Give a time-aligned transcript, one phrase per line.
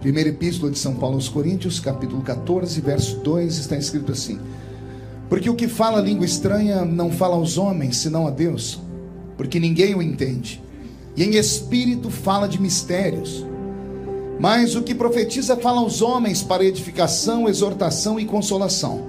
[0.00, 4.38] Primeira Epístola de São Paulo aos Coríntios, capítulo 14, verso 2, está escrito assim:
[5.28, 8.80] Porque o que fala língua estranha não fala aos homens, senão a Deus,
[9.36, 10.62] porque ninguém o entende.
[11.16, 13.44] E em espírito fala de mistérios.
[14.38, 19.02] Mas o que profetiza fala aos homens para edificação, exortação e consolação.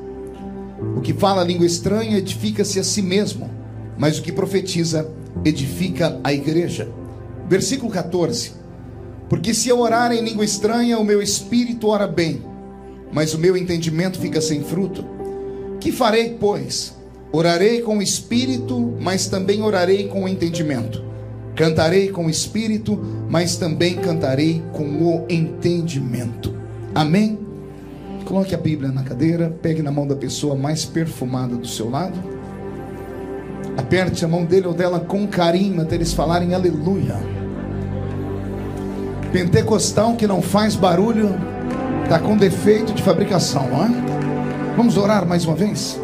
[0.98, 3.48] O que fala língua estranha edifica-se a si mesmo,
[3.96, 5.08] mas o que profetiza
[5.46, 6.90] edifica a igreja.
[7.48, 8.59] Versículo 14.
[9.30, 12.42] Porque se eu orar em língua estranha, o meu espírito ora bem,
[13.14, 15.06] mas o meu entendimento fica sem fruto.
[15.80, 16.98] Que farei, pois?
[17.32, 21.04] Orarei com o espírito, mas também orarei com o entendimento.
[21.56, 26.56] Cantarei com o espírito, mas também cantarei com o entendimento.
[26.96, 27.38] Amém?
[28.26, 32.18] Coloque a Bíblia na cadeira, pegue na mão da pessoa mais perfumada do seu lado.
[33.78, 37.39] Aperte a mão dele ou dela com carinho até eles falarem aleluia.
[39.32, 41.36] Pentecostal que não faz barulho
[42.04, 43.90] está com defeito de fabricação, não é?
[44.76, 46.00] Vamos orar mais uma vez?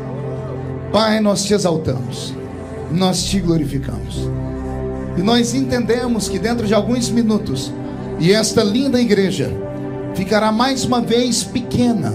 [0.92, 2.36] Pai, nós te exaltamos,
[2.92, 4.30] nós te glorificamos.
[5.18, 7.74] E nós entendemos que dentro de alguns minutos,
[8.20, 9.52] e esta linda igreja
[10.14, 12.14] ficará mais uma vez pequena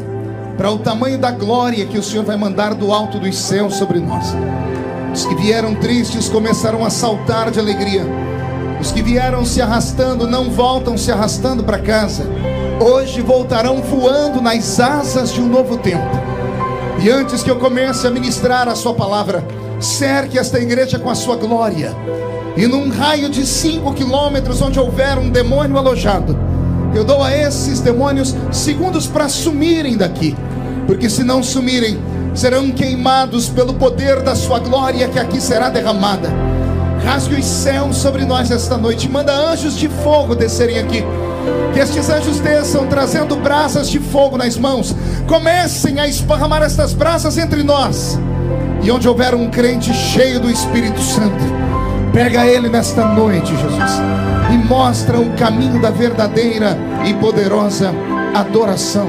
[0.57, 3.99] para o tamanho da glória que o Senhor vai mandar do alto dos céus sobre
[3.99, 4.35] nós.
[5.13, 8.05] Os que vieram tristes começarão a saltar de alegria
[8.81, 12.25] os que vieram se arrastando não voltam se arrastando para casa.
[12.81, 16.19] Hoje voltarão voando nas asas de um novo tempo.
[17.03, 19.45] E antes que eu comece a ministrar a sua palavra,
[19.79, 21.95] cerque esta igreja com a sua glória.
[22.57, 26.39] E num raio de cinco quilômetros, onde houver um demônio alojado,
[26.95, 30.35] eu dou a esses demônios segundos para sumirem daqui.
[30.87, 31.99] Porque se não sumirem,
[32.35, 36.50] serão queimados pelo poder da sua glória que aqui será derramada.
[37.05, 39.09] Rasgue os céus sobre nós esta noite.
[39.09, 41.05] Manda anjos de fogo descerem aqui.
[41.73, 44.95] Que estes anjos desçam trazendo brasas de fogo nas mãos.
[45.27, 48.19] Comecem a esparramar estas brasas entre nós.
[48.83, 51.45] E onde houver um crente cheio do Espírito Santo,
[52.13, 53.93] pega ele nesta noite, Jesus,
[54.53, 56.77] e mostra o caminho da verdadeira
[57.07, 57.93] e poderosa
[58.35, 59.09] adoração.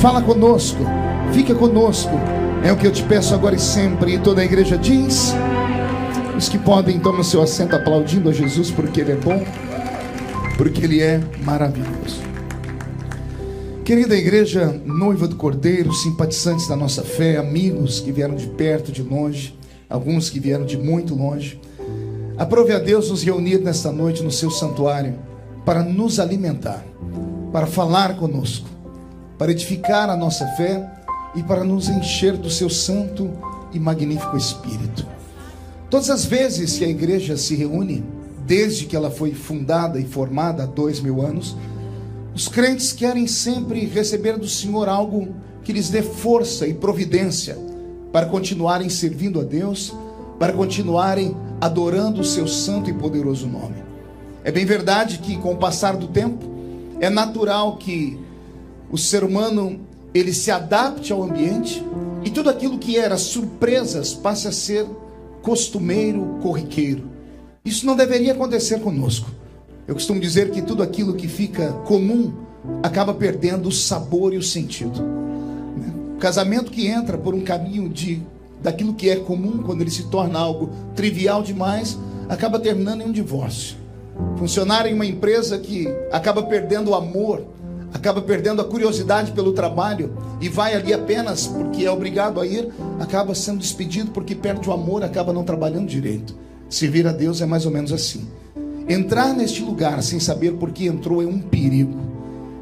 [0.00, 0.84] Fala conosco,
[1.32, 2.10] fica conosco.
[2.62, 4.14] É o que eu te peço agora e sempre.
[4.14, 5.34] E toda a igreja diz.
[6.38, 9.42] Os que podem, tomem seu assento aplaudindo a Jesus porque Ele é bom,
[10.56, 12.22] porque Ele é maravilhoso.
[13.84, 19.02] Querida igreja, noiva do Cordeiro, simpatizantes da nossa fé, amigos que vieram de perto, de
[19.02, 19.58] longe,
[19.90, 21.60] alguns que vieram de muito longe,
[22.36, 25.18] aprove a Deus nos reunir nesta noite no seu santuário
[25.64, 26.84] para nos alimentar,
[27.52, 28.68] para falar conosco,
[29.36, 30.88] para edificar a nossa fé
[31.34, 33.28] e para nos encher do seu santo
[33.72, 35.17] e magnífico Espírito.
[35.90, 38.04] Todas as vezes que a igreja se reúne,
[38.46, 41.56] desde que ela foi fundada e formada há dois mil anos,
[42.34, 45.28] os crentes querem sempre receber do Senhor algo
[45.64, 47.56] que lhes dê força e providência
[48.12, 49.94] para continuarem servindo a Deus,
[50.38, 53.82] para continuarem adorando o seu santo e poderoso nome.
[54.44, 56.46] É bem verdade que com o passar do tempo
[57.00, 58.18] é natural que
[58.90, 59.80] o ser humano
[60.14, 61.82] ele se adapte ao ambiente
[62.24, 64.86] e tudo aquilo que era surpresas passe a ser
[65.48, 67.08] costumeiro, corriqueiro.
[67.64, 69.30] Isso não deveria acontecer conosco.
[69.86, 72.34] Eu costumo dizer que tudo aquilo que fica comum
[72.82, 75.02] acaba perdendo o sabor e o sentido.
[76.14, 78.22] O casamento que entra por um caminho de
[78.62, 81.98] daquilo que é comum, quando ele se torna algo trivial demais,
[82.28, 83.74] acaba terminando em um divórcio.
[84.36, 87.42] Funcionar em uma empresa que acaba perdendo o amor
[87.92, 92.68] acaba perdendo a curiosidade pelo trabalho e vai ali apenas porque é obrigado a ir,
[93.00, 96.34] acaba sendo despedido porque perde o amor, acaba não trabalhando direito.
[96.68, 98.26] Servir a Deus é mais ou menos assim.
[98.88, 101.98] Entrar neste lugar sem saber por que entrou é um perigo.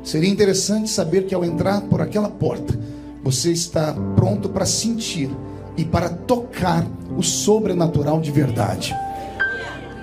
[0.03, 2.78] Seria interessante saber que ao entrar por aquela porta,
[3.22, 5.31] você está pronto para sentir
[5.76, 8.94] e para tocar o sobrenatural de verdade.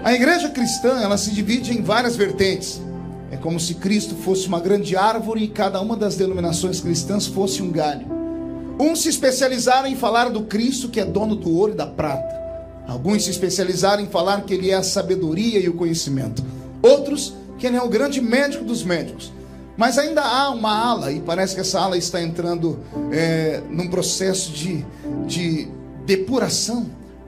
[0.04, 2.82] A igreja cristã, ela se divide em várias vertentes.
[3.44, 7.70] Como se Cristo fosse uma grande árvore e cada uma das denominações cristãs fosse um
[7.70, 8.08] galho.
[8.80, 12.42] Uns se especializaram em falar do Cristo que é dono do ouro e da prata.
[12.88, 16.42] Alguns se especializaram em falar que ele é a sabedoria e o conhecimento.
[16.82, 19.30] Outros que ele é o grande médico dos médicos.
[19.76, 22.80] Mas ainda há uma ala, e parece que essa ala está entrando
[23.12, 24.86] é, num processo de,
[25.28, 25.68] de
[26.06, 26.86] depuração,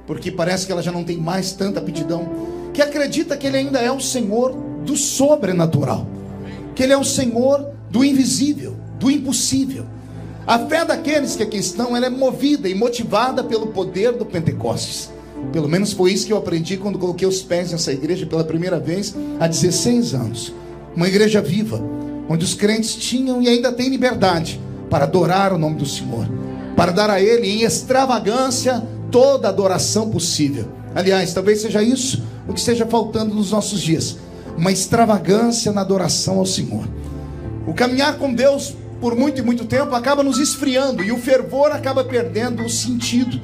[0.08, 3.80] porque parece que ela já não tem mais tanta aptidão, que acredita que ele ainda
[3.80, 4.54] é o Senhor
[4.86, 6.06] do sobrenatural,
[6.76, 9.86] que Ele é o Senhor do invisível, do impossível.
[10.46, 15.10] A fé daqueles que aqui estão, ela é movida e motivada pelo poder do Pentecostes.
[15.52, 18.80] Pelo menos foi isso que eu aprendi quando coloquei os pés nessa igreja pela primeira
[18.80, 20.54] vez há 16 anos.
[20.96, 21.82] Uma igreja viva,
[22.30, 26.28] onde os crentes tinham e ainda têm liberdade para adorar o nome do Senhor,
[26.76, 30.68] para dar a Ele em extravagância toda adoração possível.
[30.94, 34.18] Aliás, talvez seja isso o que esteja faltando nos nossos dias
[34.58, 36.88] uma extravagância na adoração ao Senhor.
[37.68, 41.72] O caminhar com Deus por muito e muito tempo acaba nos esfriando e o fervor
[41.72, 43.42] acaba perdendo o sentido.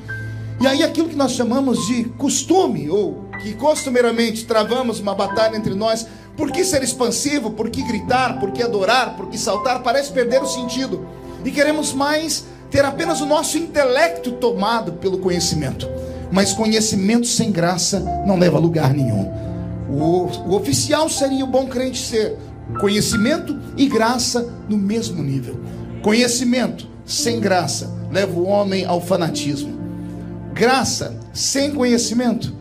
[0.59, 5.73] E aí aquilo que nós chamamos de costume, ou que costumeiramente travamos uma batalha entre
[5.73, 6.05] nós,
[6.37, 10.41] por que ser expansivo, por que gritar, por que adorar, por que saltar, parece perder
[10.41, 11.05] o sentido.
[11.43, 15.89] E queremos mais ter apenas o nosso intelecto tomado pelo conhecimento.
[16.31, 19.29] Mas conhecimento sem graça não leva a lugar nenhum.
[19.89, 22.37] O, o oficial seria o bom crente ser
[22.79, 25.59] conhecimento e graça no mesmo nível.
[26.01, 29.79] Conhecimento sem graça leva o homem ao fanatismo.
[30.53, 32.53] Graça sem conhecimento,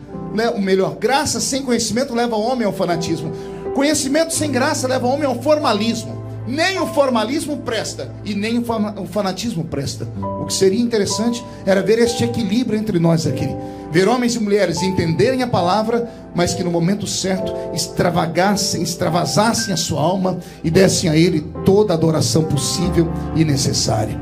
[0.55, 3.31] o melhor, graça sem conhecimento leva o homem ao fanatismo.
[3.73, 6.20] Conhecimento sem graça leva o homem ao formalismo.
[6.51, 10.05] Nem o formalismo presta e nem o fanatismo presta.
[10.41, 13.47] O que seria interessante era ver este equilíbrio entre nós aqui.
[13.89, 19.77] Ver homens e mulheres entenderem a palavra, mas que no momento certo extravagassem, extravasassem a
[19.77, 24.19] sua alma e dessem a Ele toda a adoração possível e necessária.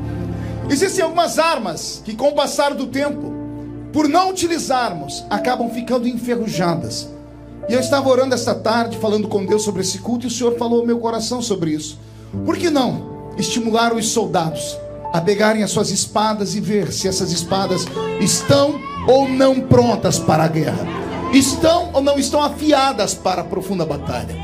[0.70, 3.34] Existem algumas armas que, com o passar do tempo,
[3.92, 7.10] por não utilizarmos, acabam ficando enferrujadas.
[7.68, 10.56] E eu estava orando esta tarde, falando com Deus sobre esse culto, e o Senhor
[10.60, 11.98] falou ao meu coração sobre isso.
[12.46, 14.78] Por que não estimular os soldados
[15.12, 17.86] a pegarem as suas espadas e ver se essas espadas
[18.20, 20.86] estão ou não prontas para a guerra?
[21.34, 24.36] Estão ou não estão afiadas para a profunda batalha?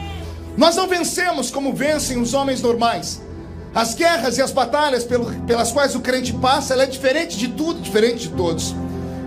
[0.58, 3.22] Nós não vencemos como vencem os homens normais.
[3.74, 7.82] As guerras e as batalhas pelas quais o crente passa, ela é diferente de tudo,
[7.82, 8.74] diferente de todos.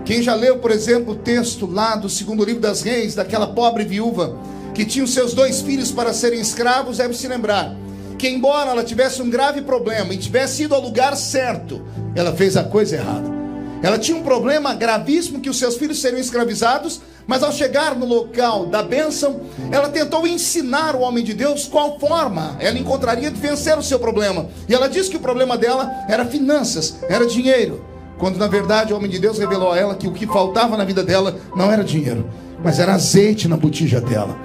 [0.03, 3.85] Quem já leu, por exemplo, o texto lá do segundo livro das reis, daquela pobre
[3.85, 4.35] viúva
[4.73, 7.75] que tinha os seus dois filhos para serem escravos, deve se lembrar
[8.19, 11.81] que embora ela tivesse um grave problema e tivesse ido ao lugar certo,
[12.13, 13.39] ela fez a coisa errada.
[13.81, 18.05] Ela tinha um problema gravíssimo que os seus filhos seriam escravizados, mas ao chegar no
[18.05, 19.39] local da bênção,
[19.71, 23.97] ela tentou ensinar o homem de Deus qual forma ela encontraria de vencer o seu
[23.97, 24.47] problema.
[24.67, 27.85] E ela disse que o problema dela era finanças, era dinheiro.
[28.17, 30.83] Quando na verdade o homem de Deus revelou a ela que o que faltava na
[30.83, 32.29] vida dela não era dinheiro,
[32.61, 34.37] mas era azeite na botija dela.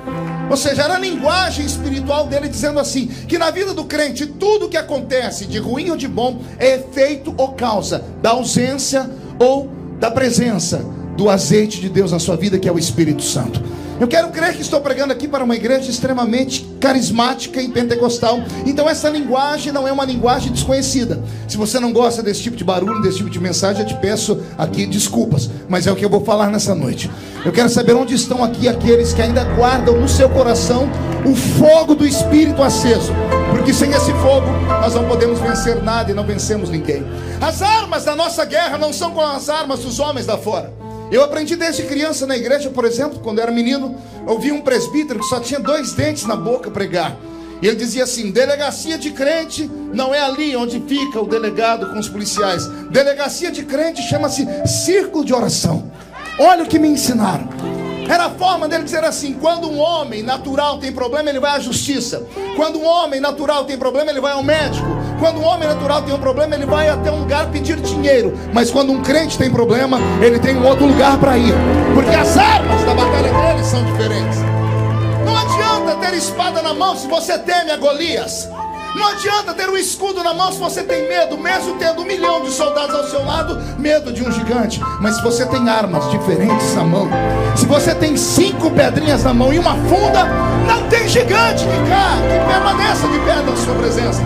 [0.50, 4.68] Ou seja, era a linguagem espiritual dele dizendo assim: que na vida do crente, tudo
[4.68, 10.10] que acontece, de ruim ou de bom, é efeito ou causa da ausência ou da
[10.10, 10.84] presença
[11.16, 13.62] do azeite de Deus na sua vida, que é o Espírito Santo.
[14.00, 18.40] Eu quero crer que estou pregando aqui para uma igreja extremamente carismática e pentecostal.
[18.66, 21.22] Então essa linguagem não é uma linguagem desconhecida.
[21.46, 24.42] Se você não gosta desse tipo de barulho, desse tipo de mensagem, eu te peço
[24.58, 27.08] aqui desculpas, mas é o que eu vou falar nessa noite.
[27.44, 30.88] Eu quero saber onde estão aqui aqueles que ainda guardam no seu coração
[31.24, 33.12] o fogo do espírito aceso.
[33.50, 34.50] Porque sem esse fogo
[34.80, 37.04] nós não podemos vencer nada e não vencemos ninguém.
[37.40, 40.83] As armas da nossa guerra não são como as armas dos homens da fora.
[41.14, 43.94] Eu aprendi desde criança na igreja, por exemplo, quando era menino,
[44.26, 47.16] ouvi um presbítero que só tinha dois dentes na boca pregar.
[47.62, 52.00] E ele dizia assim: delegacia de crente não é ali onde fica o delegado com
[52.00, 52.66] os policiais.
[52.90, 55.88] Delegacia de crente chama-se círculo de oração.
[56.36, 57.48] Olha o que me ensinaram.
[58.08, 61.58] Era a forma dele dizer assim: quando um homem natural tem problema, ele vai à
[61.58, 62.26] justiça.
[62.56, 64.86] Quando um homem natural tem problema, ele vai ao médico.
[65.18, 68.36] Quando um homem natural tem um problema, ele vai até um lugar pedir dinheiro.
[68.52, 71.54] Mas quando um crente tem problema, ele tem um outro lugar para ir.
[71.94, 74.38] Porque as armas da batalha dele são diferentes.
[75.24, 78.48] Não adianta ter espada na mão se você teme a Golias.
[78.94, 82.42] Não adianta ter um escudo na mão se você tem medo, mesmo tendo um milhão
[82.42, 84.80] de soldados ao seu lado, medo de um gigante.
[85.00, 87.08] Mas se você tem armas diferentes na mão,
[87.56, 90.24] se você tem cinco pedrinhas na mão e uma funda,
[90.66, 94.22] não tem gigante que, cá, que permaneça de pé na sua presença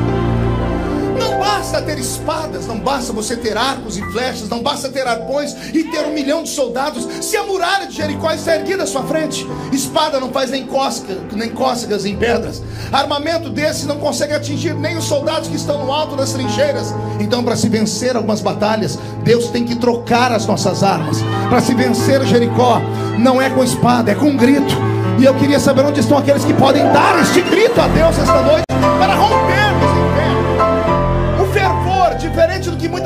[1.59, 5.83] basta ter espadas, não basta você ter arcos e flechas, não basta ter arpões e
[5.83, 7.05] ter um milhão de soldados.
[7.21, 11.19] Se a muralha de Jericó está erguida à sua frente, espada não faz nem, cosca,
[11.33, 12.63] nem cócegas em pedras.
[12.93, 16.95] Armamento desse não consegue atingir nem os soldados que estão no alto das trincheiras.
[17.19, 21.19] Então, para se vencer algumas batalhas, Deus tem que trocar as nossas armas.
[21.49, 22.81] Para se vencer Jericó,
[23.19, 24.77] não é com espada, é com grito.
[25.19, 28.43] E eu queria saber onde estão aqueles que podem dar este grito a Deus esta
[28.43, 28.65] noite
[29.01, 29.48] para romper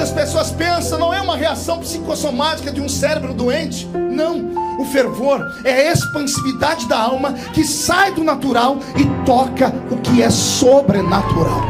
[0.02, 3.86] muitas pessoas pensam, não é uma reação psicossomática de um cérebro doente.
[3.86, 4.50] Não.
[4.80, 10.20] O fervor é a expansividade da alma que sai do natural e toca o que
[10.20, 11.62] é sobrenatural.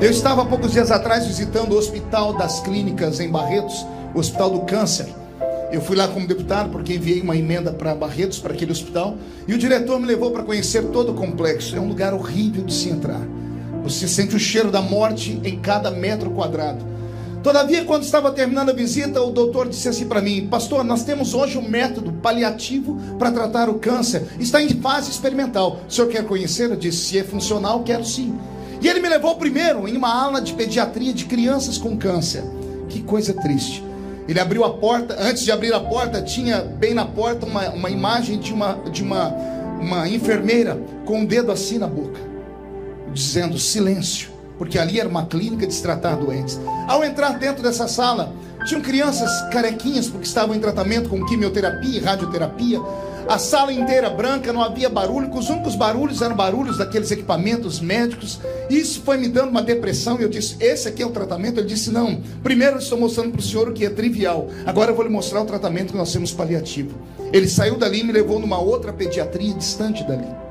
[0.00, 4.50] Eu estava há poucos dias atrás visitando o Hospital das Clínicas em Barretos, o Hospital
[4.50, 5.06] do Câncer.
[5.70, 9.54] Eu fui lá como deputado porque enviei uma emenda para Barretos, para aquele hospital, e
[9.54, 11.76] o diretor me levou para conhecer todo o complexo.
[11.76, 13.22] É um lugar horrível de se entrar.
[13.84, 16.95] Você sente o cheiro da morte em cada metro quadrado.
[17.46, 21.32] Todavia, quando estava terminando a visita, o doutor disse assim para mim: Pastor, nós temos
[21.32, 24.26] hoje um método paliativo para tratar o câncer.
[24.40, 25.78] Está em fase experimental.
[25.88, 26.68] O senhor quer conhecer?
[26.68, 28.36] Eu disse: Se é funcional, quero sim.
[28.82, 32.42] E ele me levou primeiro em uma aula de pediatria de crianças com câncer.
[32.88, 33.80] Que coisa triste.
[34.26, 37.90] Ele abriu a porta, antes de abrir a porta, tinha bem na porta uma, uma
[37.90, 39.28] imagem de, uma, de uma,
[39.80, 42.18] uma enfermeira com o um dedo assim na boca,
[43.14, 46.58] dizendo silêncio, porque ali era uma clínica de se tratar doentes.
[46.86, 48.32] Ao entrar dentro dessa sala,
[48.64, 52.80] tinham crianças carequinhas, porque estavam em tratamento com quimioterapia e radioterapia
[53.28, 58.38] a sala inteira branca, não havia barulho, os únicos barulhos eram barulhos daqueles equipamentos médicos.
[58.70, 60.16] Isso foi me dando uma depressão.
[60.20, 61.58] E eu disse: Esse aqui é o tratamento?
[61.58, 64.92] Ele disse: Não, primeiro eu estou mostrando para o senhor o que é trivial, agora
[64.92, 66.94] eu vou lhe mostrar o tratamento que nós temos paliativo.
[67.32, 70.45] Ele saiu dali e me levou numa outra pediatria distante dali.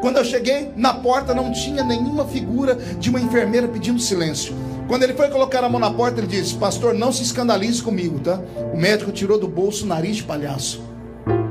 [0.00, 4.54] Quando eu cheguei, na porta não tinha nenhuma figura de uma enfermeira pedindo silêncio.
[4.88, 8.20] Quando ele foi colocar a mão na porta, ele disse: Pastor, não se escandalize comigo,
[8.20, 8.40] tá?
[8.72, 10.80] O médico tirou do bolso o nariz de palhaço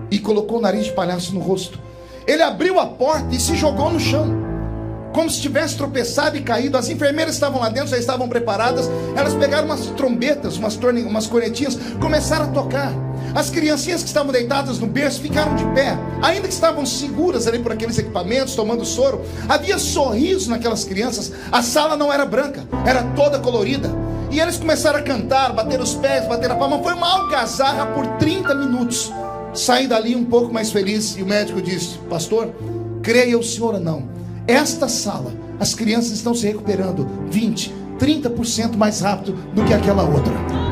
[0.10, 1.80] e colocou o nariz de palhaço no rosto.
[2.26, 4.28] Ele abriu a porta e se jogou no chão,
[5.14, 6.78] como se tivesse tropeçado e caído.
[6.78, 8.90] As enfermeiras estavam lá dentro, já estavam preparadas.
[9.16, 11.04] Elas pegaram umas trombetas, umas, torne...
[11.04, 13.05] umas cornetinhas, começaram a tocar.
[13.36, 17.60] As criancinhas que estavam deitadas no berço ficaram de pé, ainda que estavam seguras ali
[17.60, 19.22] por aqueles equipamentos, tomando soro.
[19.50, 21.34] Havia sorriso naquelas crianças.
[21.52, 23.94] A sala não era branca, era toda colorida.
[24.32, 26.82] E eles começaram a cantar, bater os pés, bater a palma.
[26.82, 29.12] Foi uma algazarra por 30 minutos.
[29.54, 32.54] Saí dali um pouco mais feliz e o médico disse: Pastor,
[33.04, 34.10] creia o senhor ou não,
[34.48, 40.65] esta sala, as crianças estão se recuperando 20, 30% mais rápido do que aquela outra.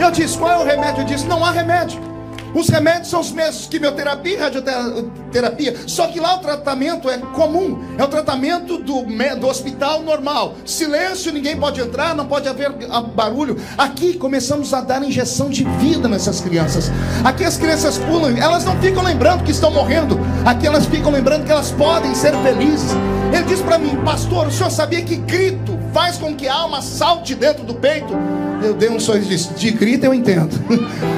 [0.00, 1.02] Eu disse: Qual é o remédio?
[1.02, 2.08] Eu disse: Não há remédio.
[2.54, 5.76] Os remédios são os mesmos, quimioterapia e radioterapia.
[5.86, 10.54] Só que lá o tratamento é comum, é o tratamento do, do hospital normal.
[10.64, 12.72] Silêncio, ninguém pode entrar, não pode haver
[13.14, 13.56] barulho.
[13.76, 16.90] Aqui começamos a dar injeção de vida nessas crianças.
[17.22, 20.18] Aqui as crianças pulam, elas não ficam lembrando que estão morrendo.
[20.44, 22.90] Aqui elas ficam lembrando que elas podem ser felizes.
[23.32, 26.80] Ele diz para mim, pastor, o senhor sabia que grito faz com que a alma
[26.80, 28.14] salte dentro do peito?
[28.62, 30.50] Eu dei um sorriso e disse: De grito eu entendo.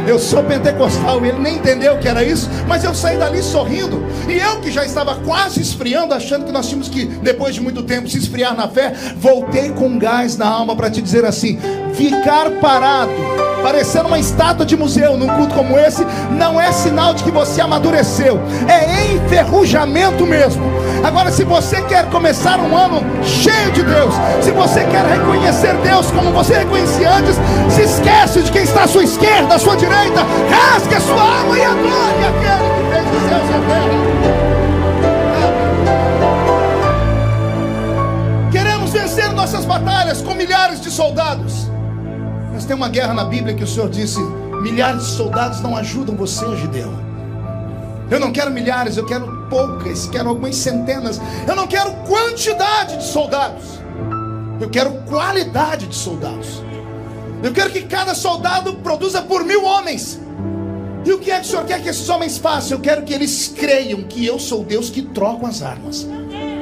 [0.06, 1.24] Eu sou pentecostal.
[1.24, 2.48] Ele nem entendeu que era isso.
[2.66, 4.04] Mas eu saí dali sorrindo.
[4.28, 7.82] E eu que já estava quase esfriando, achando que nós tínhamos que, depois de muito
[7.82, 11.58] tempo, se esfriar na fé, voltei com gás na alma para te dizer assim:
[11.94, 13.12] ficar parado
[13.62, 17.60] parecendo uma estátua de museu num culto como esse, não é sinal de que você
[17.60, 20.62] amadureceu, é enferrujamento mesmo.
[21.04, 26.10] Agora, se você quer começar um ano cheio de Deus, se você quer reconhecer Deus
[26.10, 27.36] como você reconhecia antes,
[27.68, 30.20] se esquece de quem está à sua esquerda, à sua direita,
[30.50, 34.00] rasgue a sua alma e adore aquele que fez os céus e a terra.
[38.50, 41.69] Queremos vencer nossas batalhas com milhares de soldados.
[42.70, 44.20] Tem uma guerra na Bíblia que o Senhor disse:
[44.62, 46.94] milhares de soldados não ajudam você, Gideão.
[48.08, 51.20] Eu não quero milhares, eu quero poucas, quero algumas centenas.
[51.48, 53.64] Eu não quero quantidade de soldados.
[54.60, 56.62] Eu quero qualidade de soldados.
[57.42, 60.20] Eu quero que cada soldado produza por mil homens.
[61.04, 62.78] E o que é que o Senhor quer que esses homens façam?
[62.78, 66.06] Eu quero que eles creiam que eu sou Deus que troca as armas.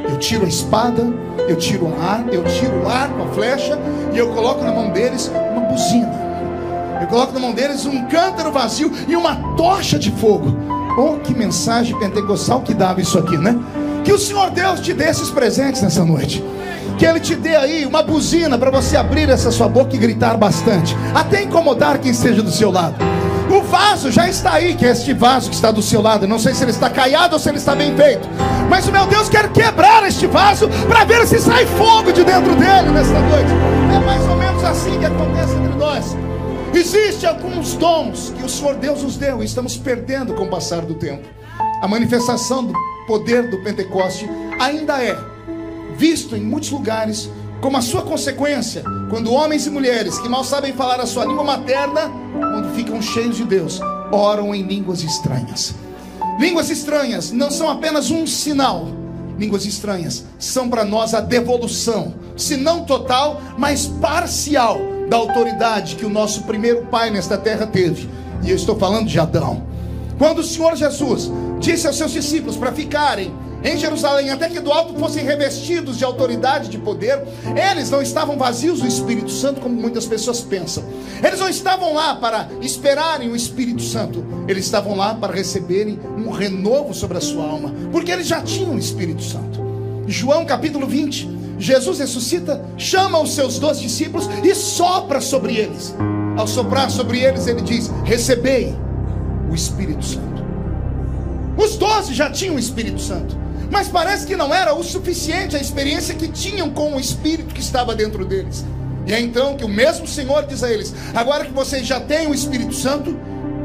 [0.09, 1.05] Eu tiro a espada,
[1.47, 3.79] eu tiro a arma, eu tiro o arco, a flecha,
[4.15, 5.31] e eu coloco na mão deles
[5.69, 6.29] buzina.
[7.01, 10.57] Eu coloco na mão deles um cântaro vazio e uma tocha de fogo.
[10.97, 13.57] Oh, que mensagem pentecostal que dava isso aqui, né?
[14.05, 16.43] Que o Senhor Deus te dê esses presentes nessa noite.
[16.99, 20.37] Que Ele te dê aí uma buzina para você abrir essa sua boca e gritar
[20.37, 22.97] bastante, até incomodar quem esteja do seu lado.
[23.51, 26.27] O vaso já está aí, que é este vaso que está do seu lado.
[26.27, 28.29] Não sei se ele está caiado ou se ele está bem feito.
[28.69, 32.55] Mas o meu Deus quer quebrar este vaso para ver se sai fogo de dentro
[32.57, 33.51] dele nesta noite.
[33.95, 34.38] É mais ou
[34.69, 36.17] assim que acontece entre nós.
[36.75, 40.83] Existem alguns dons que o Senhor Deus nos deu e estamos perdendo com o passar
[40.83, 41.27] do tempo.
[41.81, 42.75] A manifestação do
[43.07, 44.29] poder do Pentecoste
[44.61, 45.17] ainda é
[45.97, 47.31] visto em muitos lugares
[47.63, 51.43] como a sua consequência, quando homens e mulheres que mal sabem falar a sua língua
[51.43, 53.81] materna, quando ficam cheios de Deus,
[54.13, 55.75] oram em línguas estranhas.
[56.39, 58.87] Línguas estranhas não são apenas um sinal,
[59.38, 64.78] línguas estranhas são para nós a devolução, se não total, mas parcial,
[65.09, 68.11] da autoridade que o nosso primeiro pai nesta terra teve.
[68.42, 69.62] E eu estou falando de Adão.
[70.18, 71.30] Quando o Senhor Jesus
[71.61, 76.05] disse aos seus discípulos para ficarem em Jerusalém, até que do alto fossem revestidos de
[76.05, 77.23] autoridade, de poder,
[77.71, 80.85] eles não estavam vazios do Espírito Santo, como muitas pessoas pensam.
[81.23, 86.31] Eles não estavam lá para esperarem o Espírito Santo, eles estavam lá para receberem um
[86.31, 89.59] renovo sobre a sua alma, porque eles já tinham o Espírito Santo.
[90.07, 95.95] João capítulo 20, Jesus ressuscita, chama os seus dois discípulos e sopra sobre eles.
[96.37, 98.75] Ao soprar sobre eles, ele diz: Recebei
[99.50, 100.38] o Espírito Santo.
[101.57, 103.37] Os doze já tinham o Espírito Santo,
[103.71, 107.61] mas parece que não era o suficiente a experiência que tinham com o Espírito que
[107.61, 108.65] estava dentro deles.
[109.07, 112.29] E é então que o mesmo Senhor diz a eles: Agora que vocês já têm
[112.29, 113.19] o Espírito Santo,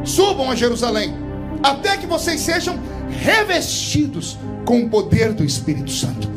[0.04, 1.14] subam a Jerusalém,
[1.62, 2.80] até que vocês sejam
[3.10, 6.32] revestidos com o poder do Espírito Santo.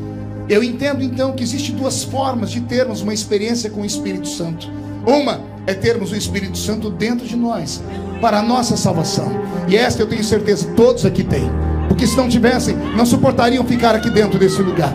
[0.48, 4.70] Eu entendo então que existem duas formas de termos uma experiência com o Espírito Santo.
[5.04, 7.82] Uma é termos o Espírito Santo dentro de nós,
[8.20, 9.30] para a nossa salvação.
[9.68, 11.50] E esta eu tenho certeza todos aqui têm.
[11.96, 14.92] Porque se não tivessem, não suportariam ficar aqui dentro desse lugar.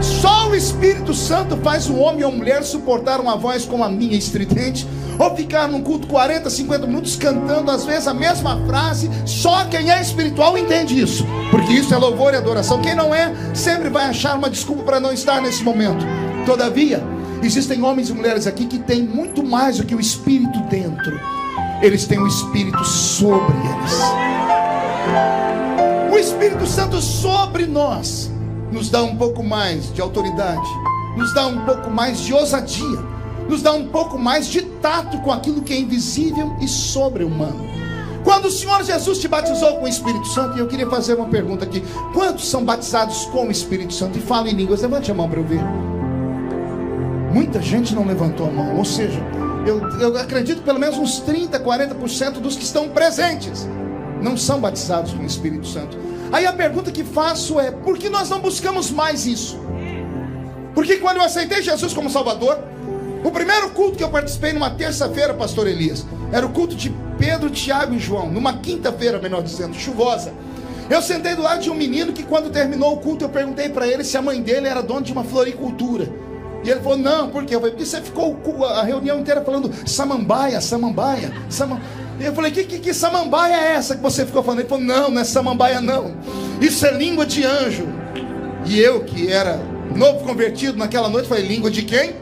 [0.00, 3.90] Só o Espírito Santo faz o homem ou a mulher suportar uma voz como a
[3.90, 9.10] minha estridente, ou ficar num culto 40, 50 minutos cantando às vezes a mesma frase.
[9.26, 12.80] Só quem é espiritual entende isso, porque isso é louvor e adoração.
[12.80, 16.06] Quem não é, sempre vai achar uma desculpa para não estar nesse momento.
[16.46, 17.04] Todavia,
[17.42, 21.20] existem homens e mulheres aqui que têm muito mais do que o Espírito dentro,
[21.82, 25.49] eles têm o Espírito sobre eles.
[26.20, 28.30] Espírito Santo sobre nós
[28.70, 30.68] nos dá um pouco mais de autoridade,
[31.16, 32.98] nos dá um pouco mais de ousadia,
[33.48, 37.66] nos dá um pouco mais de tato com aquilo que é invisível e sobre-humano.
[38.22, 41.26] Quando o Senhor Jesus te batizou com o Espírito Santo, e eu queria fazer uma
[41.26, 44.82] pergunta aqui: quantos são batizados com o Espírito Santo e falam em línguas?
[44.82, 45.62] Levante a mão para eu ver.
[47.32, 49.20] Muita gente não levantou a mão, ou seja,
[49.66, 53.66] eu, eu acredito pelo menos uns 30, 40% dos que estão presentes
[54.22, 55.96] não são batizados com o Espírito Santo.
[56.32, 59.58] Aí a pergunta que faço é: por que nós não buscamos mais isso?
[60.74, 62.58] Porque quando eu aceitei Jesus como Salvador,
[63.24, 67.50] o primeiro culto que eu participei numa terça-feira, pastor Elias, era o culto de Pedro,
[67.50, 70.32] Tiago e João, numa quinta-feira, melhor dizendo, chuvosa.
[70.88, 73.86] Eu sentei do lado de um menino que quando terminou o culto eu perguntei para
[73.86, 76.08] ele se a mãe dele era dona de uma floricultura.
[76.64, 79.70] E ele falou: "Não, por quê?" Eu falei: "Porque você ficou a reunião inteira falando
[79.86, 82.09] samambaia, samambaia, samambaia.
[82.20, 84.60] Eu falei: que, que, que samambaia é essa que você ficou falando?
[84.60, 86.14] Ele falou: Não, não é samambaia, não.
[86.60, 87.88] Isso é língua de anjo.
[88.66, 89.60] E eu, que era
[89.96, 92.14] novo convertido naquela noite, falei: Língua de quem?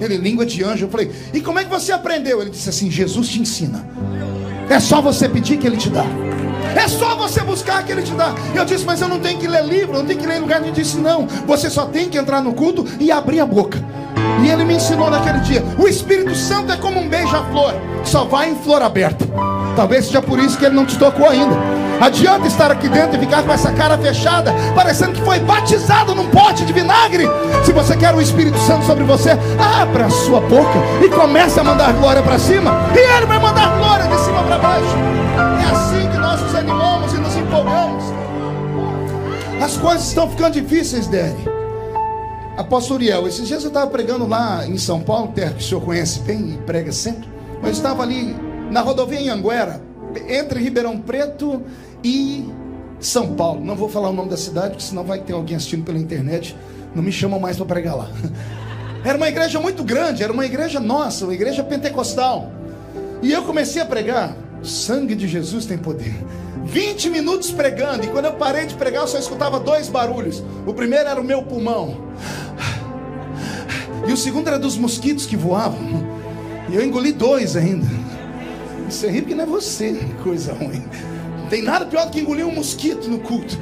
[0.00, 0.86] Ele, língua de anjo.
[0.86, 2.40] Eu falei: E como é que você aprendeu?
[2.40, 3.86] Ele disse assim: Jesus te ensina.
[4.68, 6.04] É só você pedir que ele te dá.
[6.74, 8.34] É só você buscar que ele te dá.
[8.54, 10.60] Eu disse, mas eu não tenho que ler livro, não tenho que ler em lugar.
[10.60, 11.26] Ele disse, não.
[11.46, 13.78] Você só tem que entrar no culto e abrir a boca.
[14.42, 18.50] E ele me ensinou naquele dia: o Espírito Santo é como um beija-flor, só vai
[18.50, 19.26] em flor aberta.
[19.76, 21.56] Talvez seja por isso que ele não te tocou ainda.
[22.00, 26.28] Adianta estar aqui dentro e ficar com essa cara fechada, parecendo que foi batizado num
[26.28, 27.28] pote de vinagre.
[27.64, 29.30] Se você quer o Espírito Santo sobre você,
[29.80, 33.76] abra a sua boca e comece a mandar glória para cima, e ele vai mandar
[33.78, 34.96] glória de cima para baixo.
[35.62, 38.04] É assim que nós nos animamos e nos empolgamos.
[39.62, 41.63] As coisas estão ficando difíceis, Dele.
[42.56, 45.80] Apóstolo Uriel, esses dias eu estava pregando lá em São Paulo, terra que o senhor
[45.80, 48.36] conhece bem e prega sempre, mas eu estava ali
[48.70, 49.82] na rodovia em Anguera,
[50.28, 51.62] entre Ribeirão Preto
[52.02, 52.48] e
[53.00, 53.64] São Paulo.
[53.64, 56.56] Não vou falar o nome da cidade, porque senão vai ter alguém assistindo pela internet.
[56.94, 58.08] Não me chamam mais para pregar lá.
[59.04, 62.50] Era uma igreja muito grande, era uma igreja nossa, uma igreja pentecostal.
[63.20, 64.34] E eu comecei a pregar.
[64.62, 66.14] Sangue de Jesus tem poder.
[66.64, 70.42] 20 minutos pregando, e quando eu parei de pregar, eu só escutava dois barulhos.
[70.66, 71.96] O primeiro era o meu pulmão,
[74.06, 76.04] e o segundo era dos mosquitos que voavam.
[76.68, 77.86] E eu engoli dois ainda.
[78.88, 80.82] Você ri porque não é você, coisa ruim.
[81.40, 83.58] Não tem nada pior do que engolir um mosquito no culto.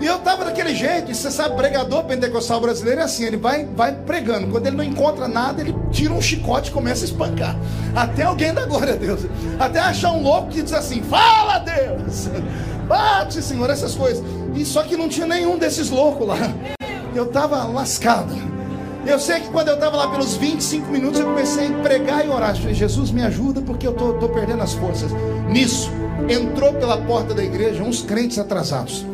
[0.00, 3.64] E eu estava daquele jeito, e você sabe, pregador pentecostal brasileiro é assim, ele vai,
[3.64, 4.48] vai pregando.
[4.48, 7.56] Quando ele não encontra nada, ele tira um chicote e começa a espancar.
[7.94, 9.20] Até alguém dá glória a Deus.
[9.58, 12.28] Até achar um louco que diz assim, fala Deus!
[12.88, 14.22] Bate, Senhor, essas coisas.
[14.54, 16.36] E só que não tinha nenhum desses loucos lá.
[17.14, 18.34] Eu estava lascado.
[19.06, 22.28] Eu sei que quando eu estava lá pelos 25 minutos, eu comecei a pregar e
[22.28, 22.56] orar.
[22.56, 25.10] Falei, Jesus, me ajuda porque eu estou perdendo as forças.
[25.48, 25.90] Nisso,
[26.28, 29.06] entrou pela porta da igreja uns crentes atrasados.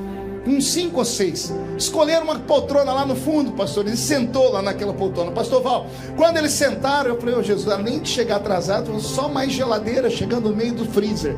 [0.46, 1.52] Uns cinco ou seis.
[1.76, 3.86] Escolheram uma poltrona lá no fundo, pastor.
[3.86, 5.30] Ele sentou lá naquela poltrona.
[5.32, 9.52] Pastor Val, quando eles sentaram, eu falei, oh, Jesus, além de chegar atrasado, só mais
[9.52, 11.36] geladeira chegando no meio do freezer.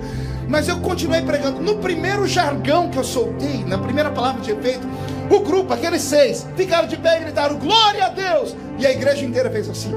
[0.49, 1.61] Mas eu continuei pregando.
[1.61, 4.87] No primeiro jargão que eu soltei, na primeira palavra de efeito,
[5.31, 8.55] o grupo, aqueles seis, ficaram de pé e gritaram: Glória a Deus!
[8.79, 9.93] E a igreja inteira fez assim.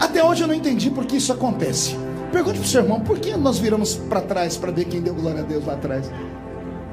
[0.00, 1.96] Até hoje eu não entendi por que isso acontece.
[2.32, 5.14] Pergunte para o seu irmão: por que nós viramos para trás para ver quem deu
[5.14, 6.10] glória a Deus lá atrás?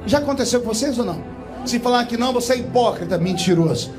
[0.06, 1.24] Já aconteceu com vocês ou não?
[1.66, 3.92] Se falar que não, você é hipócrita, mentiroso.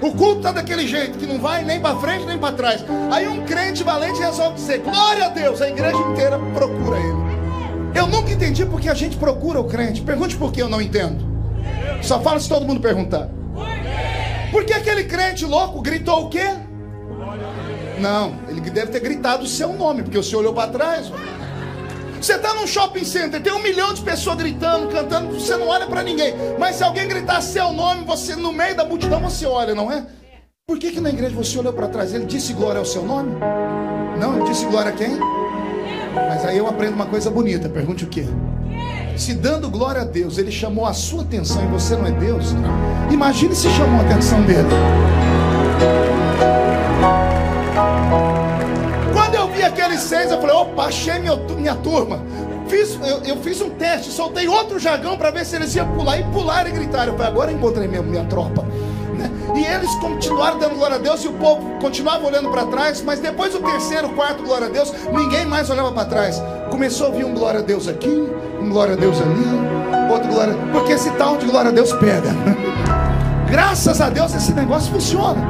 [0.00, 2.84] O culto está daquele jeito, que não vai nem para frente nem para trás.
[3.12, 7.20] Aí um crente valente resolve dizer: Glória a Deus, a igreja inteira procura ele.
[7.94, 10.00] Eu nunca entendi porque a gente procura o crente.
[10.00, 11.28] Pergunte por que eu não entendo.
[12.02, 13.28] Só fala se todo mundo perguntar.
[14.50, 16.54] Porque aquele crente louco gritou o quê?
[18.00, 18.34] Não,
[18.68, 21.10] ele deve ter gritado o seu nome, porque você olhou para trás.
[22.20, 25.86] Você está num shopping center, tem um milhão de pessoas gritando, cantando, você não olha
[25.86, 26.34] para ninguém.
[26.58, 30.04] Mas se alguém gritar seu nome, você no meio da multidão você olha, não é?
[30.66, 32.12] Por que, que na igreja você olhou para trás?
[32.12, 33.32] Ele disse glória ao seu nome?
[34.18, 35.18] Não, ele disse glória a quem?
[36.14, 37.68] Mas aí eu aprendo uma coisa bonita.
[37.68, 38.26] Pergunte o quê?
[39.16, 42.54] Se dando glória a Deus, ele chamou a sua atenção e você não é Deus,
[43.10, 44.68] imagine se chamou a atenção dele.
[49.62, 52.22] Aqueles seis, eu falei: opa, achei minha, minha turma.
[52.68, 56.18] Fiz, eu, eu, fiz um teste, soltei outro jargão para ver se eles iam pular
[56.18, 57.06] e pular e gritar.
[57.06, 58.62] Eu falei: agora encontrei minha, minha tropa.
[59.14, 59.30] Né?
[59.56, 63.18] E eles continuaram dando glória a Deus e o povo continuava olhando para trás, mas
[63.18, 66.40] depois do terceiro, quarto glória a Deus, ninguém mais olhava para trás.
[66.70, 68.28] Começou a vir um glória a Deus aqui,
[68.60, 72.30] um glória a Deus ali, outro glória, porque esse tal de glória a Deus pega.
[73.50, 75.40] Graças a Deus esse negócio funciona.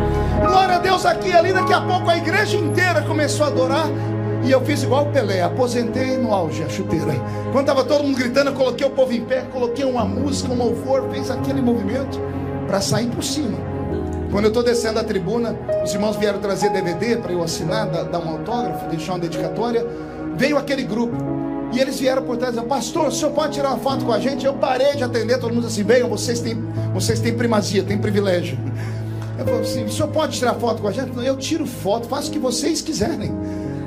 [0.41, 3.87] Glória a Deus aqui ali, daqui a pouco a igreja inteira começou a adorar.
[4.43, 7.13] E eu fiz igual o Pelé, aposentei no auge a chuteira.
[7.53, 10.57] Quando estava todo mundo gritando, eu coloquei o povo em pé, coloquei uma música, um
[10.57, 12.19] louvor, fez aquele movimento
[12.67, 13.59] para sair por cima.
[14.31, 18.05] Quando eu estou descendo a tribuna, os irmãos vieram trazer DVD para eu assinar, dar,
[18.05, 19.87] dar um autógrafo, deixar uma dedicatória.
[20.37, 21.40] Veio aquele grupo.
[21.73, 24.13] E eles vieram por trás e disseram, pastor, o senhor pode tirar uma foto com
[24.13, 24.45] a gente?
[24.45, 26.57] Eu parei de atender, todo mundo assim, venham, vocês têm,
[26.93, 28.59] vocês têm primazia, têm privilégio.
[29.39, 31.13] Eu falei assim, o senhor pode tirar foto com a gente?
[31.25, 33.33] Eu tiro foto, faço o que vocês quiserem.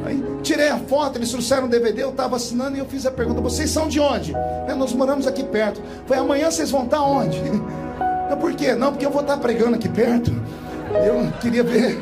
[0.05, 3.11] Aí tirei a foto, eles trouxeram um DVD, eu estava assinando e eu fiz a
[3.11, 4.33] pergunta, vocês são de onde?
[4.67, 5.81] É, nós moramos aqui perto.
[6.07, 7.39] Foi amanhã vocês vão estar onde?
[8.29, 8.73] Eu, por quê?
[8.73, 10.33] Não, porque eu vou estar pregando aqui perto.
[11.05, 12.01] Eu queria ver.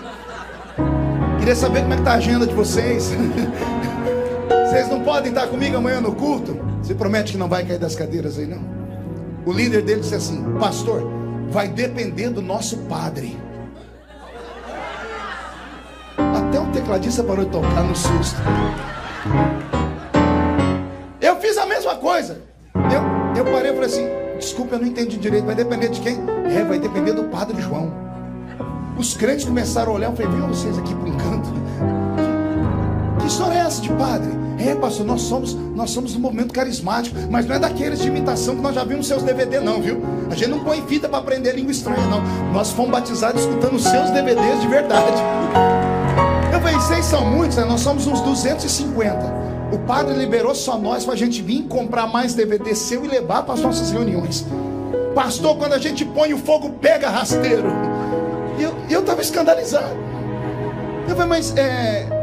[1.39, 3.11] Queria saber como é que está a agenda de vocês.
[4.71, 6.57] Vocês não podem estar comigo amanhã no culto?
[6.81, 8.61] Você promete que não vai cair das cadeiras aí, não?
[9.45, 11.03] O líder dele disse assim: Pastor,
[11.49, 13.37] vai depender do nosso padre.
[16.17, 18.39] Até o tecladista parou de tocar no susto.
[21.19, 22.41] Eu fiz a mesma coisa.
[22.73, 24.07] Eu, eu parei e falei assim:
[24.39, 25.45] Desculpa, eu não entendi direito.
[25.47, 26.17] Vai depender de quem?
[26.49, 27.91] É, vai depender do padre João.
[28.97, 30.11] Os crentes começaram a olhar.
[30.11, 31.49] Eu falei: Venham vocês aqui um canto.
[33.19, 34.50] Que história é essa de padre?
[34.63, 38.55] É, pastor, nós somos, nós somos um movimento carismático, mas não é daqueles de imitação
[38.55, 40.01] que nós já vimos seus DVD, não, viu?
[40.29, 42.21] A gente não põe fita para aprender língua estranha, não.
[42.53, 45.17] Nós fomos batizados escutando seus DVDs de verdade.
[46.53, 47.65] Eu falei, vocês são muitos, né?
[47.65, 49.41] nós somos uns 250.
[49.71, 53.43] O padre liberou só nós para a gente vir comprar mais DVD seu e levar
[53.43, 54.45] para as nossas reuniões.
[55.15, 57.67] Pastor, quando a gente põe o fogo, pega rasteiro.
[58.59, 59.95] E eu estava escandalizado.
[61.07, 62.20] Eu falei, mas é.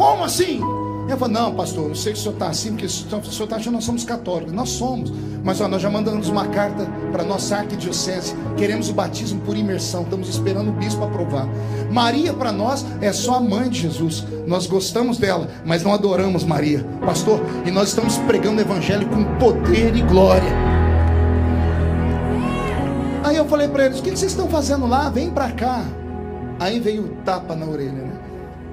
[0.00, 0.62] Como assim?
[1.10, 3.56] Eu falei, não, pastor, eu sei que o senhor está assim, porque o senhor está
[3.56, 4.50] achando que nós somos católicos.
[4.50, 5.12] Nós somos.
[5.44, 8.34] Mas ó, nós já mandamos uma carta para nossa arquidiocese.
[8.56, 10.04] Queremos o batismo por imersão.
[10.04, 11.46] Estamos esperando o bispo aprovar.
[11.90, 14.24] Maria, para nós, é só a mãe de Jesus.
[14.46, 16.82] Nós gostamos dela, mas não adoramos Maria.
[17.04, 20.50] Pastor, e nós estamos pregando o evangelho com poder e glória.
[23.22, 25.10] Aí eu falei para eles: o que vocês estão fazendo lá?
[25.10, 25.84] Vem para cá.
[26.58, 28.09] Aí veio o tapa na orelha, né?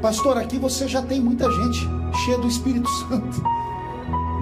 [0.01, 1.79] Pastor, aqui você já tem muita gente
[2.23, 3.41] cheia do Espírito Santo.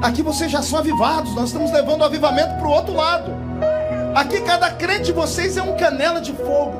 [0.02, 1.34] Aqui vocês já são avivados.
[1.34, 3.32] Nós estamos levando o avivamento para o outro lado.
[4.13, 6.74] Aqui cada crente de vocês é um canela de fogo.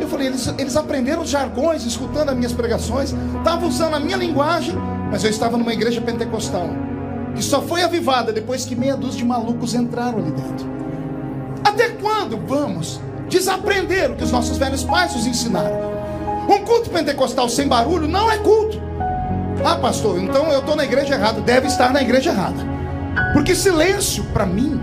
[0.00, 4.16] Eu falei, eles, eles aprenderam os jargões, escutando as minhas pregações, estavam usando a minha
[4.16, 4.74] linguagem,
[5.10, 6.68] mas eu estava numa igreja pentecostal,
[7.34, 10.66] que só foi avivada depois que meia dúzia de malucos entraram ali dentro.
[11.64, 15.97] Até quando vamos desaprender o que os nossos velhos pais nos ensinaram?
[16.48, 18.80] Um culto pentecostal sem barulho não é culto.
[19.62, 21.42] Ah, pastor, então eu estou na igreja errada.
[21.42, 22.64] Deve estar na igreja errada.
[23.34, 24.80] Porque silêncio, para mim,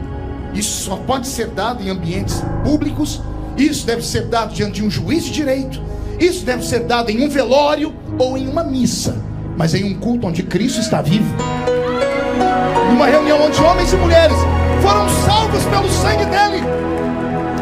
[0.54, 3.22] isso só pode ser dado em ambientes públicos.
[3.58, 5.82] Isso deve ser dado diante de um juiz de direito.
[6.20, 9.18] Isso deve ser dado em um velório ou em uma missa.
[9.58, 11.34] Mas em um culto onde Cristo está vivo.
[12.92, 14.38] Numa reunião onde homens e mulheres
[14.84, 16.64] foram salvos pelo sangue dele.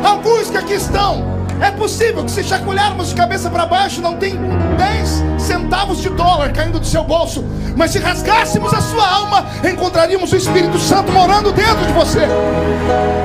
[0.03, 1.32] Alguns que aqui estão
[1.63, 4.35] é possível que se chacoalharmos de cabeça para baixo, não tem
[4.77, 7.43] 10 centavos de dólar caindo do seu bolso,
[7.75, 12.19] mas se rasgássemos a sua alma, encontraríamos o Espírito Santo morando dentro de você.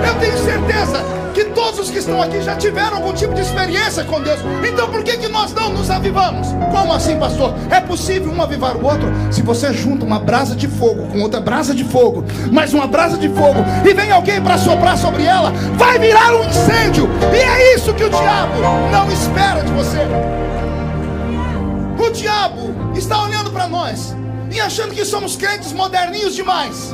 [0.06, 1.04] Eu tenho certeza
[1.38, 4.40] que todos os que estão aqui já tiveram algum tipo de experiência com Deus.
[4.68, 6.48] Então por que, que nós não nos avivamos?
[6.72, 7.54] Como assim, pastor?
[7.70, 11.40] É possível um avivar o outro se você junta uma brasa de fogo com outra
[11.40, 15.52] brasa de fogo, mais uma brasa de fogo, e vem alguém para soprar sobre ela,
[15.76, 17.08] vai virar um incêndio.
[17.32, 18.54] E é isso que o diabo
[18.90, 19.98] não espera de você.
[22.04, 24.12] O diabo está olhando para nós
[24.50, 26.92] e achando que somos crentes moderninhos demais.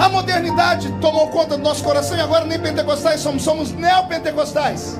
[0.00, 4.98] A modernidade tomou conta do nosso coração e agora nem pentecostais somos, somos neopentecostais.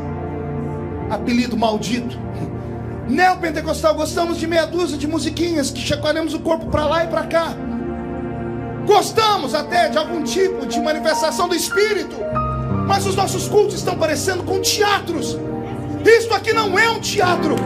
[1.08, 2.18] Apelido maldito.
[3.08, 7.22] Neopentecostal, gostamos de meia dúzia de musiquinhas que chacoalhamos o corpo para lá e para
[7.22, 7.54] cá.
[8.86, 12.16] Gostamos até de algum tipo de manifestação do Espírito,
[12.86, 15.34] mas os nossos cultos estão parecendo com teatros.
[16.04, 17.56] Isto aqui não é um teatro,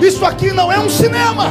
[0.00, 1.46] isso aqui não é um cinema.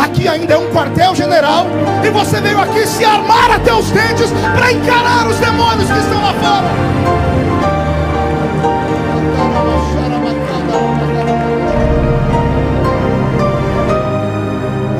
[0.00, 1.66] Aqui ainda é um quartel-general.
[2.02, 6.22] E você veio aqui se armar até os dentes para encarar os demônios que estão
[6.22, 6.70] lá fora.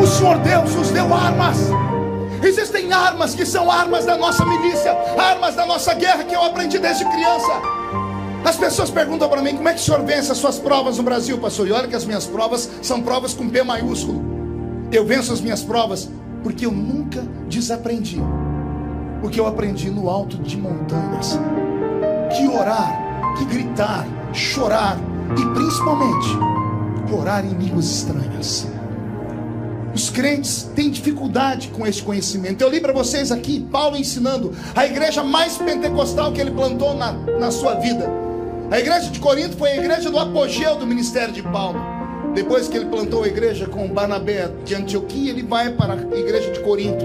[0.03, 1.57] O Senhor Deus nos deu armas.
[2.43, 6.79] Existem armas que são armas da nossa milícia, armas da nossa guerra que eu aprendi
[6.79, 7.53] desde criança.
[8.45, 11.03] As pessoas perguntam para mim como é que o senhor vence as suas provas no
[11.03, 11.69] Brasil, pastor.
[11.69, 14.30] E olha que as minhas provas são provas com P maiúsculo.
[14.93, 16.11] Eu venço as minhas provas
[16.43, 18.21] porque eu nunca desaprendi
[19.23, 21.39] o que eu aprendi no alto de montanhas.
[22.37, 24.99] Que orar, que gritar, chorar
[25.39, 26.29] e principalmente
[27.13, 28.67] orar em línguas estranhas.
[29.95, 32.63] Os crentes têm dificuldade com este conhecimento.
[32.63, 37.13] Eu li para vocês aqui Paulo ensinando a igreja mais pentecostal que ele plantou na,
[37.13, 38.09] na sua vida.
[38.71, 42.00] A igreja de Corinto foi a igreja do apogeu do ministério de Paulo.
[42.35, 46.53] Depois que ele plantou a igreja com Barnabé de Antioquia, ele vai para a igreja
[46.53, 47.05] de Corinto.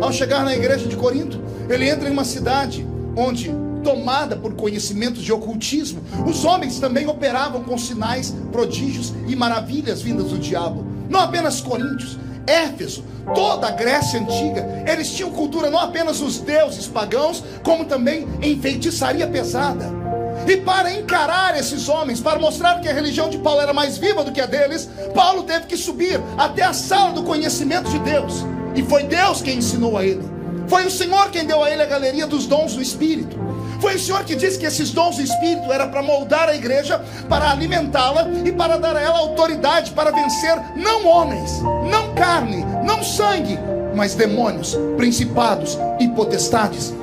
[0.00, 2.86] Ao chegar na igreja de Corinto, ele entra em uma cidade
[3.16, 3.50] onde,
[3.82, 10.26] tomada por conhecimentos de ocultismo, os homens também operavam com sinais, prodígios e maravilhas vindas
[10.26, 10.84] do diabo.
[11.08, 13.02] Não apenas coríntios, Éfeso,
[13.34, 18.60] toda a Grécia antiga, eles tinham cultura não apenas dos deuses pagãos, como também em
[18.60, 20.05] feitiçaria pesada.
[20.46, 24.22] E para encarar esses homens, para mostrar que a religião de Paulo era mais viva
[24.22, 28.44] do que a deles, Paulo teve que subir até a sala do conhecimento de Deus.
[28.74, 30.22] E foi Deus quem ensinou a ele.
[30.68, 33.36] Foi o Senhor quem deu a ele a galeria dos dons do Espírito.
[33.80, 37.04] Foi o Senhor que disse que esses dons do Espírito era para moldar a igreja,
[37.28, 43.02] para alimentá-la e para dar a ela autoridade para vencer não homens, não carne, não
[43.02, 43.58] sangue,
[43.94, 46.94] mas demônios, principados e potestades.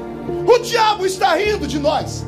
[0.48, 2.26] O diabo está rindo de nós.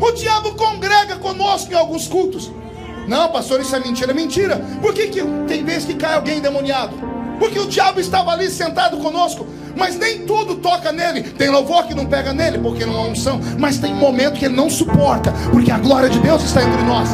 [0.00, 2.50] O diabo congrega conosco em alguns cultos.
[3.06, 4.10] Não, pastor, isso é mentira.
[4.10, 4.56] É mentira.
[4.80, 6.94] Por que, que tem vezes que cai alguém endemoniado?
[7.38, 11.22] Porque o diabo estava ali sentado conosco, mas nem tudo toca nele.
[11.22, 14.56] Tem louvor que não pega nele, porque não há unção, mas tem momento que ele
[14.56, 17.10] não suporta, porque a glória de Deus está entre nós.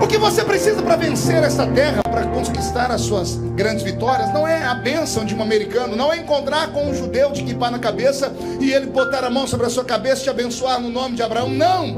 [0.00, 4.46] O que você precisa para vencer essa terra, para conquistar as suas grandes vitórias, não
[4.46, 7.78] é a bênção de um americano, não é encontrar com um judeu de equipar na
[7.78, 11.14] cabeça e ele botar a mão sobre a sua cabeça e te abençoar no nome
[11.14, 11.48] de Abraão.
[11.48, 11.96] Não!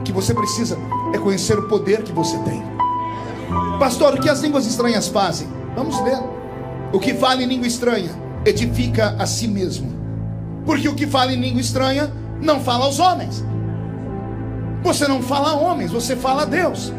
[0.00, 0.78] O que você precisa
[1.14, 2.62] é conhecer o poder que você tem.
[3.78, 5.46] Pastor, o que as línguas estranhas fazem?
[5.76, 6.18] Vamos ver.
[6.92, 8.10] O que fala em língua estranha
[8.44, 9.92] edifica a si mesmo.
[10.64, 13.44] Porque o que fala em língua estranha não fala aos homens.
[14.82, 16.92] Você não fala a homens, você fala a Deus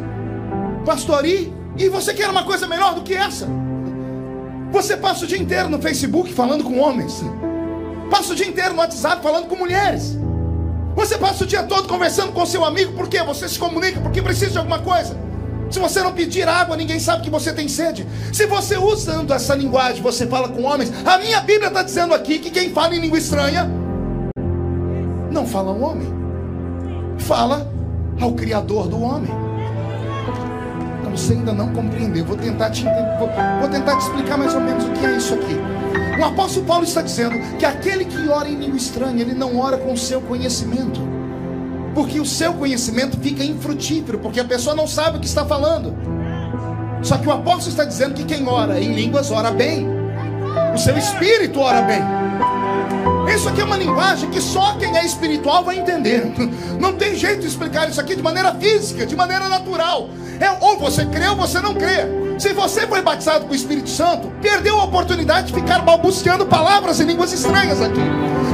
[0.85, 1.51] pastor, e,
[1.89, 3.47] você quer uma coisa melhor do que essa?
[4.71, 7.23] Você passa o dia inteiro no Facebook falando com homens,
[8.09, 10.17] passa o dia inteiro no WhatsApp falando com mulheres.
[10.95, 13.21] Você passa o dia todo conversando com seu amigo, por quê?
[13.23, 15.17] Você se comunica porque precisa de alguma coisa.
[15.69, 18.07] Se você não pedir água, ninguém sabe que você tem sede.
[18.31, 20.93] Se você usando essa linguagem, você fala com homens.
[21.03, 23.69] A minha Bíblia está dizendo aqui que quem fala em língua estranha
[25.31, 26.07] não fala ao homem,
[27.17, 27.69] fala
[28.21, 29.44] ao Criador do homem
[31.17, 32.25] você ainda não compreendeu.
[32.25, 35.33] Vou tentar te vou, vou tentar te explicar mais ou menos o que é isso
[35.33, 35.57] aqui.
[36.19, 39.77] O apóstolo Paulo está dizendo que aquele que ora em língua estranha, ele não ora
[39.77, 41.01] com o seu conhecimento.
[41.93, 45.95] Porque o seu conhecimento fica infrutífero, porque a pessoa não sabe o que está falando.
[47.01, 49.87] Só que o apóstolo está dizendo que quem ora em línguas ora bem.
[50.73, 52.01] O seu espírito ora bem.
[53.35, 56.25] Isso aqui é uma linguagem que só quem é espiritual vai entender.
[56.79, 60.09] Não tem jeito de explicar isso aqui de maneira física, de maneira natural.
[60.39, 62.05] É, ou você crê ou você não crê.
[62.37, 66.99] Se você foi batizado com o Espírito Santo, perdeu a oportunidade de ficar balbuciando palavras
[66.99, 68.01] em línguas estranhas aqui.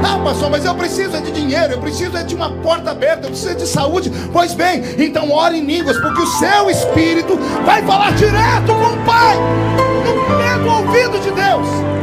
[0.04, 3.26] Ah, pastor, mas eu preciso é de dinheiro, eu preciso é de uma porta aberta,
[3.26, 4.12] eu preciso de saúde.
[4.32, 9.04] Pois bem, então ore em línguas, porque o seu Espírito vai falar direto com o
[9.04, 9.36] Pai,
[10.04, 12.01] no pé do ouvido de Deus.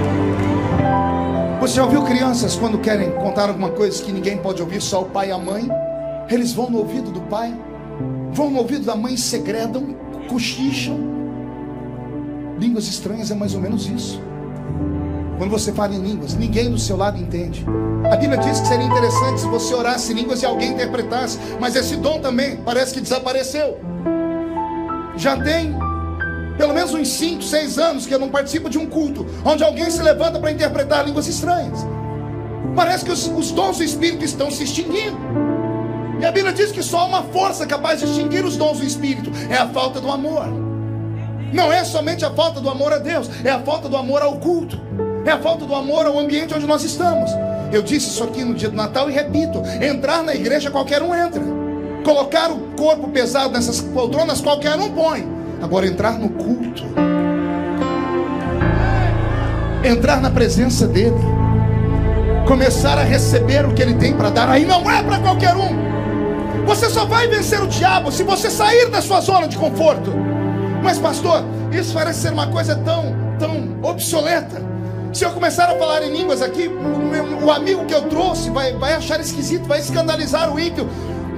[1.69, 5.05] Você já ouviu crianças quando querem contar alguma coisa que ninguém pode ouvir, só o
[5.05, 5.69] pai e a mãe?
[6.27, 7.55] Eles vão no ouvido do pai
[8.31, 9.95] vão no ouvido da mãe, segredam,
[10.27, 10.97] cochicham.
[12.57, 14.19] Línguas estranhas é mais ou menos isso.
[15.37, 17.63] Quando você fala em línguas, ninguém do seu lado entende.
[18.11, 21.75] A Bíblia diz que seria interessante se você orasse em línguas e alguém interpretasse, mas
[21.75, 23.77] esse dom também parece que desapareceu.
[25.15, 25.77] Já tem
[26.59, 29.89] pelo menos uns 5, 6 anos que eu não participo de um culto onde alguém
[29.89, 31.87] se levanta para interpretar línguas estranhas.
[32.75, 35.17] Parece que os, os dons do Espírito estão se extinguindo.
[36.19, 39.31] E a Bíblia diz que só uma força capaz de extinguir os dons do Espírito
[39.49, 40.47] é a falta do amor.
[41.53, 44.35] Não é somente a falta do amor a Deus, é a falta do amor ao
[44.35, 44.77] culto,
[45.25, 47.31] é a falta do amor ao ambiente onde nós estamos.
[47.71, 51.15] Eu disse isso aqui no dia do Natal e repito: entrar na igreja qualquer um
[51.15, 51.41] entra,
[52.03, 55.38] colocar o corpo pesado nessas poltronas qualquer um põe.
[55.61, 56.83] Agora, entrar no culto,
[59.83, 61.13] entrar na presença dEle,
[62.47, 65.89] começar a receber o que Ele tem para dar, aí não é para qualquer um.
[66.65, 70.13] Você só vai vencer o diabo se você sair da sua zona de conforto.
[70.83, 74.61] Mas, pastor, isso parece ser uma coisa tão, tão obsoleta.
[75.11, 78.49] Se eu começar a falar em línguas aqui, o, meu, o amigo que eu trouxe
[78.51, 80.87] vai, vai achar esquisito, vai escandalizar o ímpio.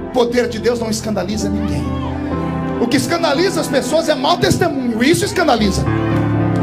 [0.08, 1.82] O poder de Deus não escandaliza ninguém.
[2.82, 5.04] O que escandaliza as pessoas é mau testemunho.
[5.04, 5.84] Isso escandaliza.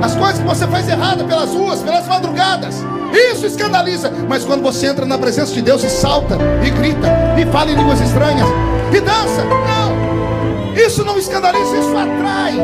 [0.02, 2.76] As coisas que você faz errada pelas ruas, pelas madrugadas.
[3.14, 4.12] Isso escandaliza.
[4.28, 7.08] Mas quando você entra na presença de Deus e salta, e grita,
[7.40, 8.46] e fala em línguas estranhas,
[8.94, 10.76] e dança, não.
[10.76, 12.58] Isso não escandaliza, isso atrai.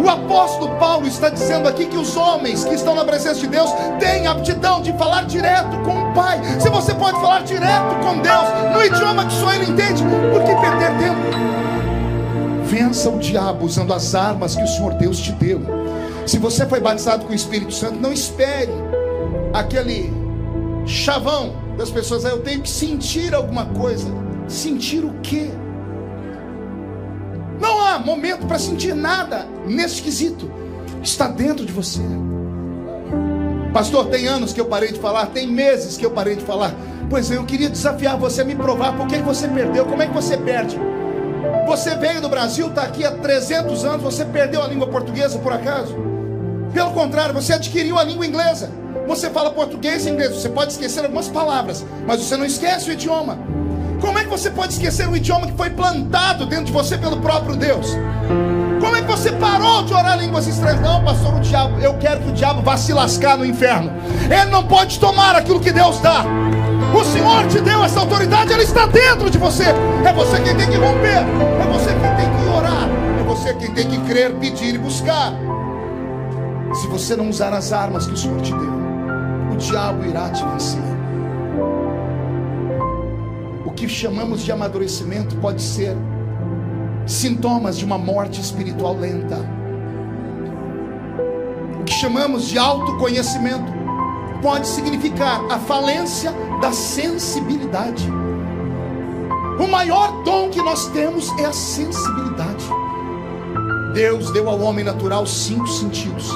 [0.00, 3.68] O apóstolo Paulo está dizendo aqui que os homens que estão na presença de Deus
[3.98, 6.40] têm aptidão de falar direto com o Pai.
[6.60, 10.54] Se você pode falar direto com Deus, no idioma que só Ele entende, por que
[10.54, 11.46] perder tempo?
[12.66, 15.60] Vença o diabo usando as armas que o Senhor Deus te deu.
[16.26, 18.72] Se você foi batizado com o Espírito Santo, não espere
[19.52, 20.12] aquele
[20.84, 22.24] chavão das pessoas.
[22.24, 24.08] Ah, eu tenho que sentir alguma coisa.
[24.48, 25.48] Sentir o quê?
[27.60, 30.50] Não há momento para sentir nada nesse quesito.
[31.02, 32.02] Está dentro de você.
[33.72, 36.74] Pastor, tem anos que eu parei de falar, tem meses que eu parei de falar.
[37.08, 40.06] Pois é, eu queria desafiar você a me provar por que você perdeu, como é
[40.06, 40.76] que você perde.
[41.66, 45.52] Você veio do Brasil, está aqui há 300 anos, você perdeu a língua portuguesa por
[45.52, 45.96] acaso?
[46.72, 48.70] Pelo contrário, você adquiriu a língua inglesa.
[49.06, 52.92] Você fala português e inglês, você pode esquecer algumas palavras, mas você não esquece o
[52.92, 53.38] idioma.
[54.00, 57.18] Como é que você pode esquecer um idioma que foi plantado dentro de você pelo
[57.18, 57.96] próprio Deus?
[58.80, 60.80] Como é que você parou de orar línguas estranhas?
[60.80, 63.90] Não, pastor, o diabo, eu quero que o diabo vá se lascar no inferno.
[64.24, 66.24] Ele não pode tomar aquilo que Deus dá.
[67.26, 69.64] O Senhor te deu essa autoridade, ela está dentro de você.
[70.04, 71.24] É você quem tem que romper,
[71.60, 72.88] é você quem tem que orar,
[73.20, 75.32] é você quem tem que crer, pedir e buscar.
[76.74, 78.72] Se você não usar as armas que o Senhor te deu,
[79.52, 80.96] o diabo irá te vencer
[83.76, 85.94] que chamamos de amadurecimento pode ser
[87.06, 89.38] sintomas de uma morte espiritual lenta.
[91.78, 93.75] O que chamamos de autoconhecimento
[94.42, 98.08] pode significar a falência da sensibilidade.
[99.58, 102.64] O maior dom que nós temos é a sensibilidade.
[103.94, 106.30] Deus deu ao homem natural cinco sentidos.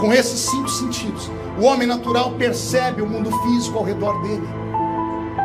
[0.00, 4.48] Com esses cinco sentidos, o homem natural percebe o mundo físico ao redor dele.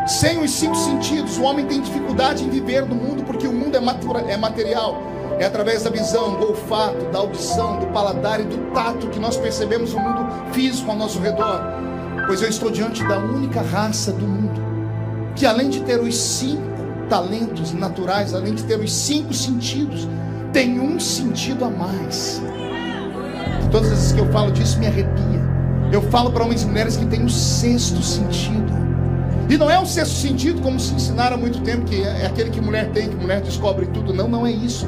[0.08, 3.76] Sem os cinco sentidos, o homem tem dificuldade em viver no mundo, porque o mundo
[3.76, 5.13] é, é material.
[5.44, 9.36] É através da visão, do olfato, da audição, do paladar e do tato que nós
[9.36, 11.62] percebemos o mundo físico ao nosso redor.
[12.26, 14.64] Pois eu estou diante da única raça do mundo
[15.36, 16.64] que, além de ter os cinco
[17.10, 20.08] talentos naturais, além de ter os cinco sentidos,
[20.54, 22.42] tem um sentido a mais.
[23.70, 25.44] Todas as vezes que eu falo disso, me arrepia.
[25.92, 28.72] Eu falo para homens e mulheres que têm o sexto sentido.
[29.50, 32.50] E não é um sexto sentido, como se ensinaram há muito tempo, que é aquele
[32.50, 34.14] que mulher tem, que mulher descobre tudo.
[34.14, 34.88] Não, não é isso.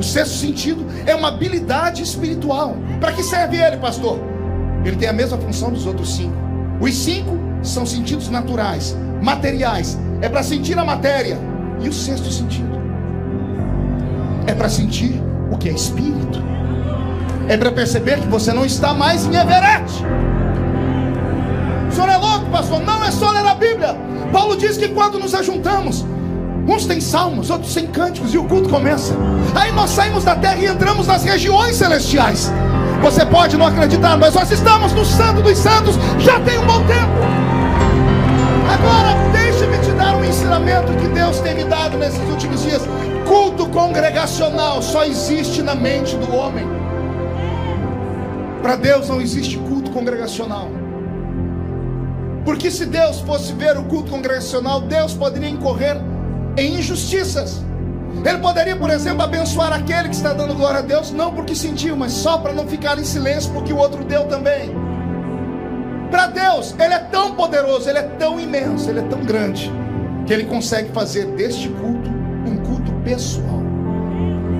[0.00, 2.74] O sexto sentido é uma habilidade espiritual.
[2.98, 4.18] Para que serve ele, pastor?
[4.82, 6.34] Ele tem a mesma função dos outros cinco.
[6.80, 9.98] Os cinco são sentidos naturais, materiais.
[10.22, 11.38] É para sentir a matéria.
[11.82, 12.80] E o sexto sentido
[14.46, 16.42] é para sentir o que é espírito.
[17.46, 19.92] É para perceber que você não está mais em Everett.
[21.90, 22.80] O senhor é louco, pastor?
[22.80, 23.94] Não é só ler a Bíblia.
[24.32, 26.06] Paulo diz que quando nos ajuntamos,
[26.66, 29.14] uns têm salmos, outros têm cânticos, e o culto começa.
[29.54, 32.52] Aí nós saímos da terra e entramos nas regiões celestiais.
[33.02, 36.84] Você pode não acreditar, mas nós estamos no Santo dos Santos já tem um bom
[36.86, 37.40] tempo.
[38.70, 42.82] Agora, deixe-me te dar um ensinamento que Deus tem me dado nesses últimos dias.
[43.26, 46.66] Culto congregacional só existe na mente do homem.
[48.62, 50.68] Para Deus não existe culto congregacional.
[52.44, 55.96] Porque se Deus fosse ver o culto congregacional, Deus poderia incorrer
[56.56, 57.62] em injustiças.
[58.24, 61.96] Ele poderia, por exemplo, abençoar aquele que está dando glória a Deus, não porque sentiu,
[61.96, 64.74] mas só para não ficar em silêncio, porque o outro deu também.
[66.10, 69.70] Para Deus, Ele é tão poderoso, Ele é tão imenso, Ele é tão grande,
[70.26, 72.10] que Ele consegue fazer deste culto
[72.46, 73.60] um culto pessoal.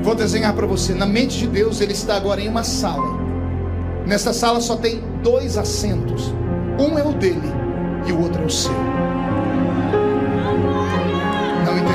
[0.03, 0.95] Vou desenhar para você.
[0.95, 3.18] Na mente de Deus, Ele está agora em uma sala.
[4.07, 6.32] Nessa sala só tem dois assentos.
[6.78, 7.53] Um é o dele
[8.07, 9.10] e o outro é o seu.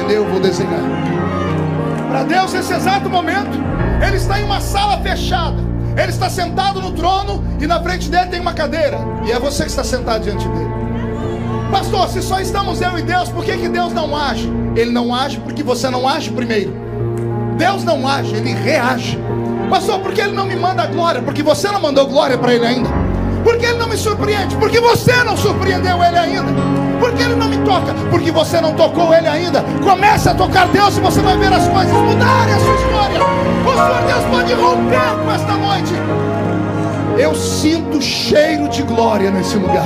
[0.05, 0.25] Não entendeu?
[0.25, 0.83] Vou desenhar.
[2.09, 3.57] Para Deus, nesse exato momento,
[4.05, 5.57] Ele está em uma sala fechada.
[5.97, 8.99] Ele está sentado no trono e na frente dele tem uma cadeira.
[9.25, 10.69] E é você que está sentado diante dele.
[11.71, 14.51] Pastor, se só estamos eu e Deus, por que, que Deus não age?
[14.75, 16.71] Ele não age porque você não age primeiro.
[17.57, 19.17] Deus não age, ele reage.
[19.69, 21.21] Pastor, por que ele não me manda glória?
[21.21, 22.89] Porque você não mandou glória para ele ainda.
[23.43, 24.55] Por que ele não me surpreende?
[24.57, 26.51] Porque você não surpreendeu ele ainda.
[26.99, 27.93] Por que ele não toca?
[28.09, 29.63] Porque você não tocou ele ainda.
[29.83, 33.19] Comece a tocar Deus e você vai ver as coisas mudarem a sua história.
[33.65, 35.93] O Senhor Deus pode romper com esta noite.
[37.17, 39.85] Eu sinto cheiro de glória nesse lugar.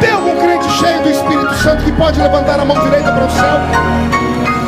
[0.00, 3.30] Tem algum crente cheio do Espírito Santo que pode levantar a mão direita para o
[3.30, 3.58] céu?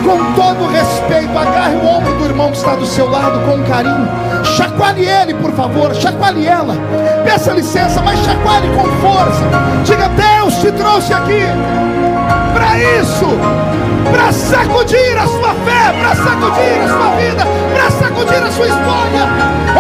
[0.05, 4.09] Com todo respeito, agarre o ombro do irmão que está do seu lado com carinho.
[4.57, 5.95] Chacoalhe ele, por favor.
[5.95, 6.75] Chacoalhe ela.
[7.25, 9.45] Peça licença, mas chacoalhe com força.
[9.85, 11.45] Diga: Deus te trouxe aqui
[12.79, 13.27] isso,
[14.11, 19.29] para sacudir a sua fé, para sacudir a sua vida, para sacudir a sua história.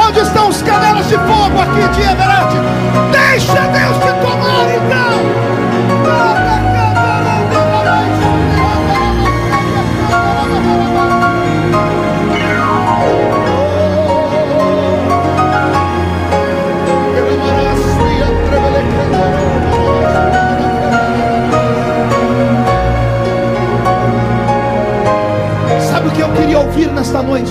[0.06, 2.54] Onde estão os canelas de fogo aqui de Everett?
[3.10, 5.09] Deixa Deus te tomar então.
[27.00, 27.50] Nesta noite?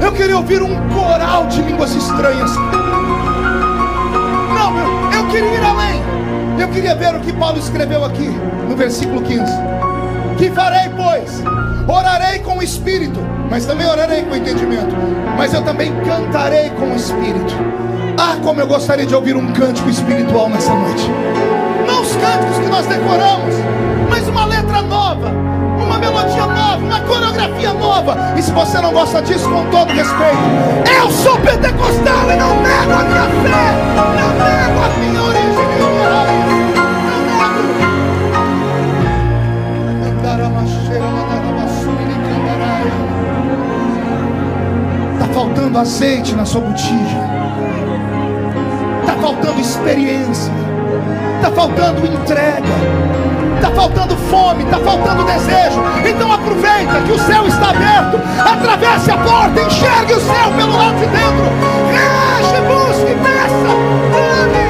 [0.00, 2.54] Eu queria ouvir um coral de línguas estranhas.
[4.54, 6.00] Não, eu, eu queria ir além.
[6.60, 8.28] Eu queria ver o que Paulo escreveu aqui
[8.68, 9.42] no versículo 15.
[10.38, 11.42] Que farei, pois?
[11.88, 13.18] Orarei com o espírito,
[13.50, 14.94] mas também orarei com o entendimento.
[15.36, 17.54] Mas eu também cantarei com o espírito.
[18.16, 21.10] Ah, como eu gostaria de ouvir um cântico espiritual nessa noite.
[21.88, 23.54] Não os cânticos que nós decoramos,
[24.08, 25.32] mas uma letra nova,
[25.82, 26.23] uma melodia
[26.84, 28.34] uma coreografia nova.
[28.36, 30.38] E se você não gosta disso, com todo respeito,
[31.02, 35.88] eu sou pentecostal e não nego a minha fé, não nego a minha origem a
[35.90, 36.54] minha raiz.
[45.14, 47.18] Está faltando azeite na sua botija.
[49.00, 50.63] Está faltando experiência.
[51.44, 52.62] Está faltando entrega.
[53.56, 54.64] Está faltando fome.
[54.64, 55.82] Está faltando desejo.
[56.02, 58.18] Então aproveita que o céu está aberto.
[58.40, 59.60] Atravesse a porta.
[59.60, 61.44] Enxergue o céu pelo lado de dentro.
[61.92, 63.72] Reaja, busque, peça.
[64.40, 64.64] Ame.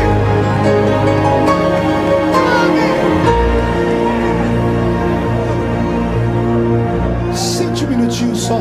[7.30, 7.36] Ame.
[7.36, 7.86] Sente
[8.24, 8.60] um só.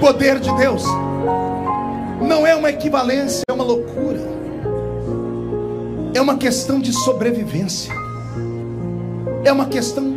[0.00, 1.01] Poder de Deus
[2.32, 4.20] não é uma equivalência, é uma loucura.
[6.14, 7.92] É uma questão de sobrevivência.
[9.44, 10.16] É uma questão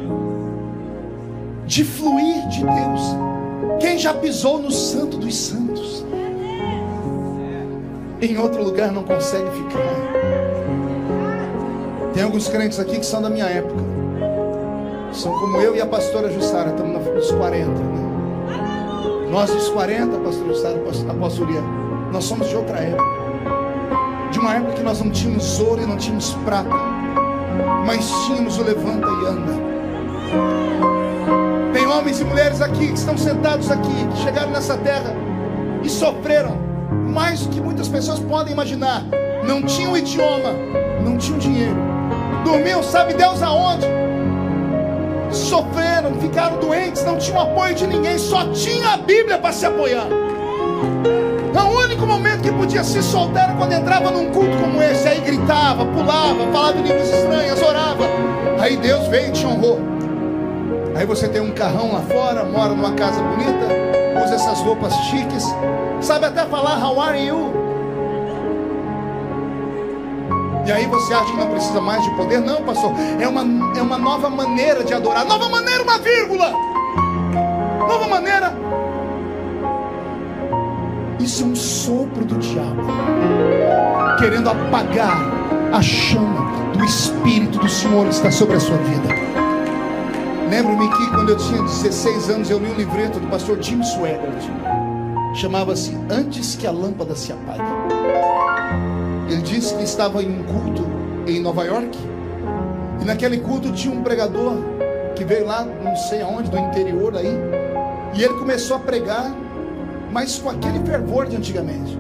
[1.66, 3.82] de fluir de Deus.
[3.82, 6.06] Quem já pisou no Santo dos Santos?
[8.22, 9.84] Em outro lugar não consegue ficar.
[12.14, 13.84] Tem alguns crentes aqui que são da minha época.
[15.12, 17.72] São como eu e a pastora Jussara, estamos nos 40.
[17.72, 19.28] Né?
[19.30, 21.48] Nós dos 40, pastor Jussara, apóstolo
[22.16, 23.04] nós somos de outra época.
[24.32, 26.70] De uma época que nós não tínhamos ouro e não tínhamos prata,
[27.86, 29.54] mas tínhamos o levanta e anda.
[31.74, 35.14] Tem homens e mulheres aqui que estão sentados aqui, que chegaram nessa terra
[35.84, 36.58] e sofreram
[36.90, 39.04] mais do que muitas pessoas podem imaginar.
[39.46, 40.54] Não tinham idioma,
[41.04, 41.76] não tinham dinheiro.
[42.46, 43.86] Dormiam, sabe Deus aonde?
[45.32, 50.08] Sofreram, ficaram doentes, não tinham apoio de ninguém, só tinha a Bíblia para se apoiar.
[51.64, 55.08] O único momento que podia se soltar era quando entrava num culto como esse.
[55.08, 58.04] Aí gritava, pulava, falava línguas estranhas, orava.
[58.60, 59.80] Aí Deus veio e te honrou.
[60.96, 63.68] Aí você tem um carrão lá fora, mora numa casa bonita,
[64.24, 65.44] usa essas roupas chiques,
[66.00, 67.66] sabe até falar How are you?
[70.66, 72.40] E aí você acha que não precisa mais de poder?
[72.40, 72.92] Não, pastor.
[73.20, 73.42] É uma,
[73.78, 75.24] é uma nova maneira de adorar.
[75.24, 76.52] Nova maneira, uma vírgula.
[77.88, 78.52] Nova maneira
[81.26, 82.84] isso é um sopro do diabo,
[84.20, 85.18] querendo apagar
[85.74, 89.10] a chama do Espírito do Senhor que está sobre a sua vida.
[90.48, 94.46] Lembro-me que quando eu tinha 16 anos, eu li um livreto do pastor Jim Swaggart.
[95.34, 97.64] Chamava-se Antes que a Lâmpada se apague.
[99.28, 100.86] Ele disse que estava em um culto
[101.26, 101.98] em Nova York.
[103.02, 104.58] E naquele culto tinha um pregador
[105.16, 107.36] que veio lá, não sei aonde, do interior aí.
[108.14, 109.34] E ele começou a pregar
[110.16, 112.00] mas com aquele fervor de antigamente.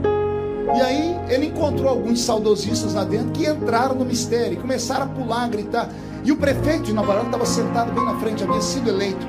[0.73, 5.07] E aí ele encontrou alguns saudosistas lá dentro que entraram no mistério e começaram a
[5.09, 5.89] pular, a gritar.
[6.23, 9.27] E o prefeito de Nova York estava sentado bem na frente, havia sido eleito.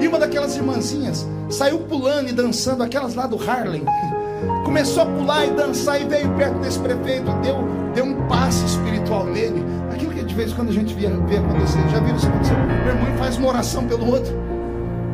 [0.00, 3.84] E uma daquelas irmãzinhas saiu pulando e dançando, aquelas lá do Harlem.
[4.64, 7.56] Começou a pular e dançar e veio perto desse prefeito, deu,
[7.92, 9.64] deu um passe espiritual nele.
[9.92, 12.54] Aquilo que de vez em quando a gente via, via acontecer, já viram isso acontecer?
[12.54, 14.47] Meu irmão faz uma oração pelo outro.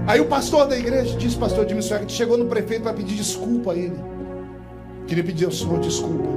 [0.07, 3.72] Aí o pastor da igreja disse, pastor Jimmy Swagger, chegou no prefeito para pedir desculpa
[3.72, 3.98] a ele.
[5.07, 6.28] Queria pedir ao senhor desculpa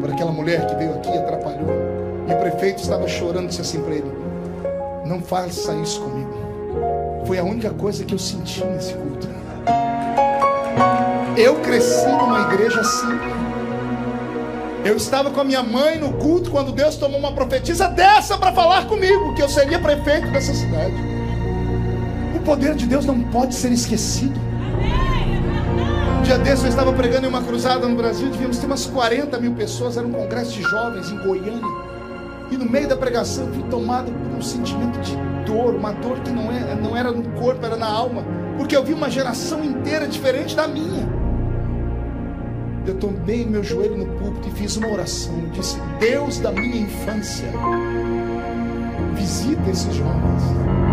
[0.00, 1.68] por aquela mulher que veio aqui e atrapalhou.
[2.28, 4.10] E o prefeito estava chorando disse assim para ele:
[5.06, 6.30] Não faça isso comigo.
[7.26, 9.28] Foi a única coisa que eu senti nesse culto.
[11.36, 13.18] Eu cresci numa igreja assim.
[14.84, 18.52] Eu estava com a minha mãe no culto quando Deus tomou uma profetisa dessa para
[18.52, 21.09] falar comigo que eu seria prefeito dessa cidade.
[22.40, 24.40] O poder de Deus não pode ser esquecido.
[26.18, 29.38] Um dia desse eu estava pregando em uma cruzada no Brasil, devíamos ter umas 40
[29.38, 31.90] mil pessoas, era um congresso de jovens em Goiânia.
[32.50, 35.14] E no meio da pregação eu fui tomado por um sentimento de
[35.44, 38.24] dor, uma dor que não, é, não era no corpo, era na alma,
[38.56, 41.20] porque eu vi uma geração inteira diferente da minha
[42.86, 45.32] eu tomei meu joelho no púlpito e fiz uma oração.
[45.38, 47.46] Eu disse: Deus da minha infância,
[49.14, 50.89] visita esses jovens.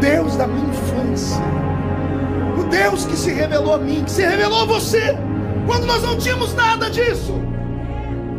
[0.00, 1.42] Deus da minha infância,
[2.58, 5.16] o Deus que se revelou a mim, que se revelou a você,
[5.66, 7.34] quando nós não tínhamos nada disso,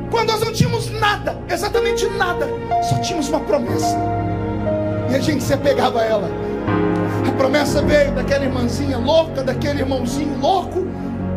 [0.10, 2.48] quando nós não tínhamos nada, exatamente nada,
[2.90, 3.98] só tínhamos uma promessa,
[5.12, 6.30] e a gente se apegava a ela.
[7.28, 10.86] A promessa veio daquela irmãzinha louca, daquele irmãozinho louco,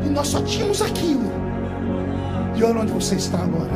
[0.05, 1.31] e nós só tínhamos aquilo.
[2.55, 3.71] E olha onde você está agora.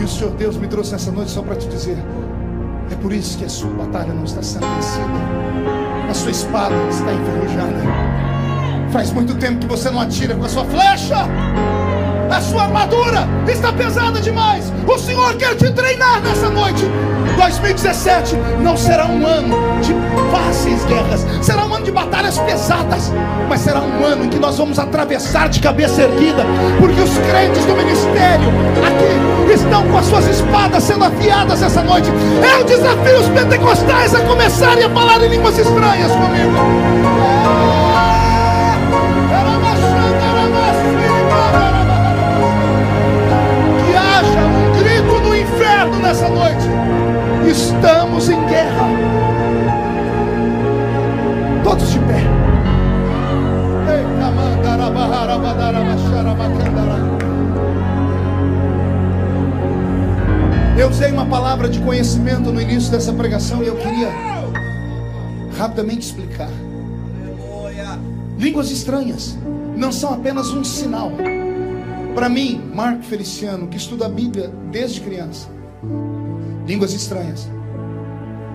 [0.00, 1.96] E o Senhor Deus me trouxe nessa noite só para te dizer:
[2.92, 7.12] é por isso que a sua batalha não está sendo vencida, a sua espada está
[7.12, 7.82] enferrujada.
[8.92, 11.26] Faz muito tempo que você não atira com a sua flecha.
[12.32, 14.72] A sua armadura está pesada demais.
[14.88, 16.82] O Senhor quer te treinar nessa noite.
[17.36, 19.94] 2017 não será um ano de
[20.30, 23.12] fáceis guerras, será um ano de batalhas pesadas,
[23.50, 26.42] mas será um ano em que nós vamos atravessar de cabeça erguida,
[26.80, 28.48] porque os crentes do ministério
[28.86, 32.08] aqui estão com as suas espadas sendo afiadas essa noite.
[32.56, 37.91] Eu desafio os pentecostais a começarem a falar em línguas estranhas comigo.
[60.78, 64.08] Eu usei uma palavra de conhecimento no início dessa pregação e eu queria
[65.56, 66.50] rapidamente explicar.
[68.36, 69.38] Línguas estranhas
[69.76, 71.12] não são apenas um sinal.
[72.14, 75.48] Para mim, Marco Feliciano, que estuda a Bíblia desde criança,
[76.66, 77.48] línguas estranhas.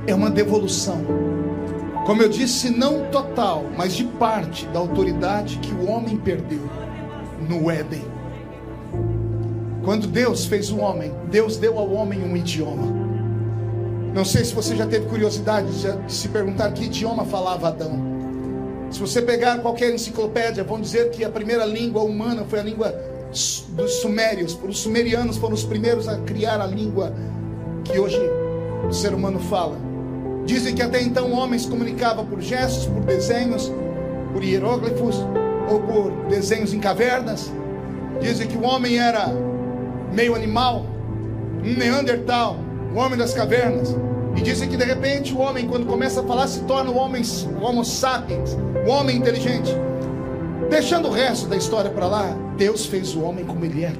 [0.05, 1.01] É uma devolução.
[2.05, 6.86] Como eu disse, não total, mas de parte da autoridade que o homem perdeu
[7.47, 8.03] no Éden.
[9.83, 12.87] Quando Deus fez o homem, Deus deu ao homem um idioma.
[14.13, 18.17] Não sei se você já teve curiosidade de se perguntar que idioma falava Adão.
[18.91, 22.93] Se você pegar qualquer enciclopédia, vão dizer que a primeira língua humana foi a língua
[23.69, 24.57] dos sumérios.
[24.67, 27.13] Os sumerianos foram os primeiros a criar a língua
[27.85, 28.19] que hoje
[28.89, 29.77] o ser humano fala.
[30.45, 33.71] Dizem que até então o homem se comunicava por gestos, por desenhos,
[34.33, 35.15] por hieróglifos
[35.69, 37.51] ou por desenhos em cavernas.
[38.19, 39.27] Dizem que o homem era
[40.11, 40.85] meio animal,
[41.63, 42.57] um neandertal,
[42.93, 43.95] o homem das cavernas.
[44.35, 47.23] E dizem que de repente o homem, quando começa a falar, se torna o homem,
[47.59, 49.75] o homo sapiens, o homem inteligente.
[50.69, 53.93] Deixando o resto da história para lá, Deus fez o homem como ele é.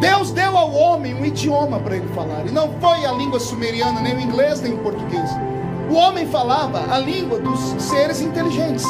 [0.00, 2.46] Deus deu ao homem um idioma para ele falar.
[2.46, 5.28] E não foi a língua sumeriana, nem o inglês, nem o português.
[5.90, 8.84] O homem falava a língua dos seres inteligentes.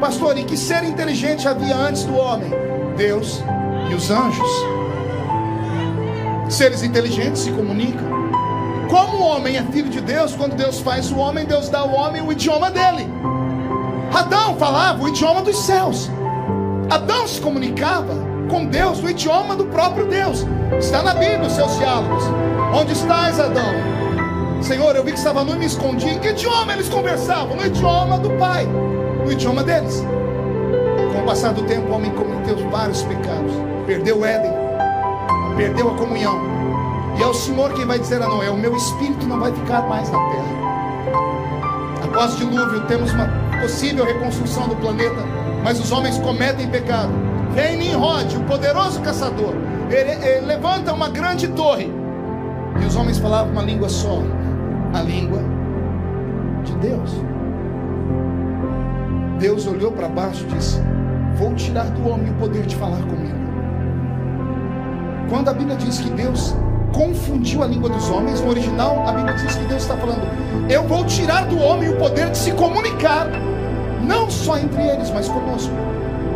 [0.00, 2.50] Pastor, e que ser inteligente havia antes do homem?
[2.96, 3.42] Deus
[3.90, 4.50] e os anjos.
[6.48, 8.06] Seres inteligentes se comunicam.
[8.88, 11.92] Como o homem é filho de Deus, quando Deus faz o homem, Deus dá ao
[11.92, 13.08] homem o idioma dele.
[14.14, 16.10] Adão falava o idioma dos céus.
[16.88, 18.14] Adão se comunicava
[18.48, 20.46] com Deus no idioma do próprio Deus.
[20.78, 22.22] Está na Bíblia os seus diálogos.
[22.72, 23.74] Onde estás, Adão?
[24.62, 26.08] Senhor, eu vi que estava nu e me escondi.
[26.08, 27.56] Em que idioma eles conversavam?
[27.56, 28.66] No idioma do Pai,
[29.26, 30.04] no idioma deles.
[31.12, 33.52] Com o passar do tempo, o homem cometeu vários pecados.
[33.84, 34.52] Perdeu o Éden,
[35.56, 36.40] perdeu a comunhão.
[37.18, 39.82] E é o Senhor quem vai dizer a Noé: O meu espírito não vai ficar
[39.88, 40.56] mais na terra.
[42.04, 43.28] Após o dilúvio, temos uma
[43.60, 45.24] possível reconstrução do planeta
[45.62, 47.10] Mas os homens cometem pecado.
[47.52, 49.54] Vem Nimrod, o poderoso caçador.
[49.90, 51.92] Ele, ele levanta uma grande torre.
[52.80, 54.22] E os homens falavam uma língua só:
[54.94, 55.40] a língua
[56.64, 57.35] de Deus.
[59.38, 60.80] Deus olhou para baixo e disse:
[61.38, 63.36] Vou tirar do homem o poder de falar comigo.
[65.28, 66.54] Quando a Bíblia diz que Deus
[66.92, 70.22] confundiu a língua dos homens, no original a Bíblia diz que Deus está falando:
[70.70, 73.28] Eu vou tirar do homem o poder de se comunicar,
[74.02, 75.72] não só entre eles, mas conosco.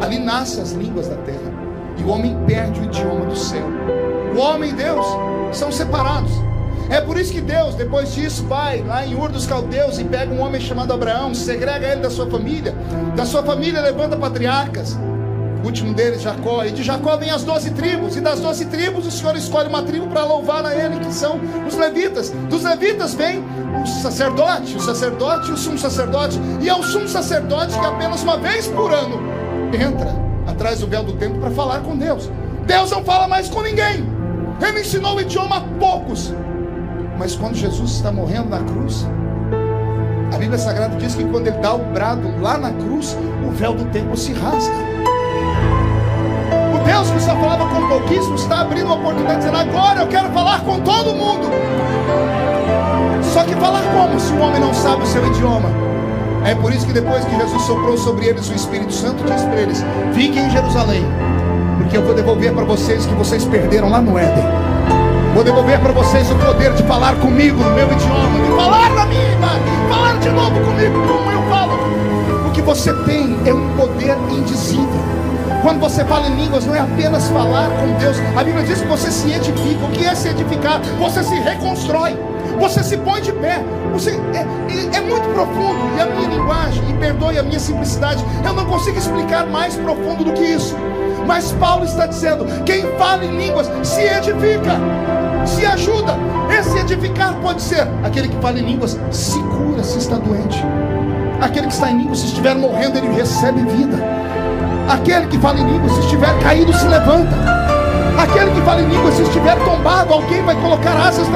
[0.03, 1.53] Ali nascem as línguas da terra,
[1.99, 3.67] e o homem perde o idioma do céu.
[4.35, 5.07] O homem e Deus
[5.53, 6.33] são separados.
[6.91, 10.35] É por isso que Deus, depois disso, vai lá em Ur dos Caldeus e pega
[10.35, 12.75] um homem chamado Abraão, segrega ele da sua família.
[13.15, 14.99] Da sua família levanta patriarcas.
[15.63, 16.65] O último deles, Jacó.
[16.65, 18.17] E de Jacó vem as doze tribos.
[18.17, 21.39] E das doze tribos, o Senhor escolhe uma tribo para louvar a ele, que são
[21.69, 22.31] os levitas.
[22.49, 26.41] Dos levitas vem o sacerdote, o sacerdote e o sumo sacerdote.
[26.61, 29.21] E é o sumo sacerdote que apenas uma vez por ano
[29.73, 30.13] entra
[30.47, 32.29] atrás do véu do templo para falar com Deus.
[32.67, 34.05] Deus não fala mais com ninguém.
[34.61, 36.35] Ele ensinou o idioma a poucos.
[37.21, 39.07] Mas quando Jesus está morrendo na cruz,
[40.33, 43.15] a Bíblia Sagrada diz que quando ele dá o brado lá na cruz,
[43.47, 44.73] o véu do templo se rasga.
[46.75, 50.31] O Deus que só falava com pouquíssimos está abrindo uma oportunidade, dizendo: agora eu quero
[50.31, 51.47] falar com todo mundo.
[53.35, 55.69] Só que falar como se o homem não sabe o seu idioma?
[56.47, 59.61] É por isso que depois que Jesus soprou sobre eles o Espírito Santo, disse para
[59.61, 61.05] eles: Fiquem em Jerusalém,
[61.77, 64.70] porque eu vou devolver para vocês o que vocês perderam lá no Éden.
[65.41, 69.07] Vou devolver para vocês o poder de falar comigo no meu idioma, de falar na
[69.07, 71.73] minha imagem, falar de novo comigo como eu falo.
[72.47, 75.01] O que você tem é um poder indizível.
[75.63, 78.19] Quando você fala em línguas, não é apenas falar com Deus.
[78.37, 79.83] A Bíblia diz que você se edifica.
[79.83, 80.79] O que é se edificar?
[80.99, 82.19] Você se reconstrói.
[82.61, 83.65] Você se põe de pé.
[83.95, 85.97] Você é, é, é muito profundo.
[85.97, 90.23] E a minha linguagem, e perdoe a minha simplicidade, eu não consigo explicar mais profundo
[90.23, 90.77] do que isso.
[91.27, 94.79] Mas Paulo está dizendo: quem fala em línguas se edifica
[95.51, 96.17] se ajuda.
[96.59, 100.65] Esse edificar pode ser aquele que fala em línguas, se cura se está doente.
[101.41, 103.99] Aquele que está em línguas, se estiver morrendo, ele recebe vida.
[104.89, 107.35] Aquele que fala em línguas, se estiver caído, se levanta.
[108.19, 111.27] Aquele que fala em línguas, se estiver tombado, alguém vai colocar asas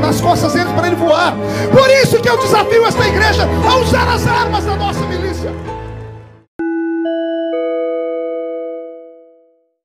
[0.00, 1.34] nas costas dele para ele voar.
[1.72, 5.50] Por isso que eu desafio esta igreja a usar as armas da nossa milícia.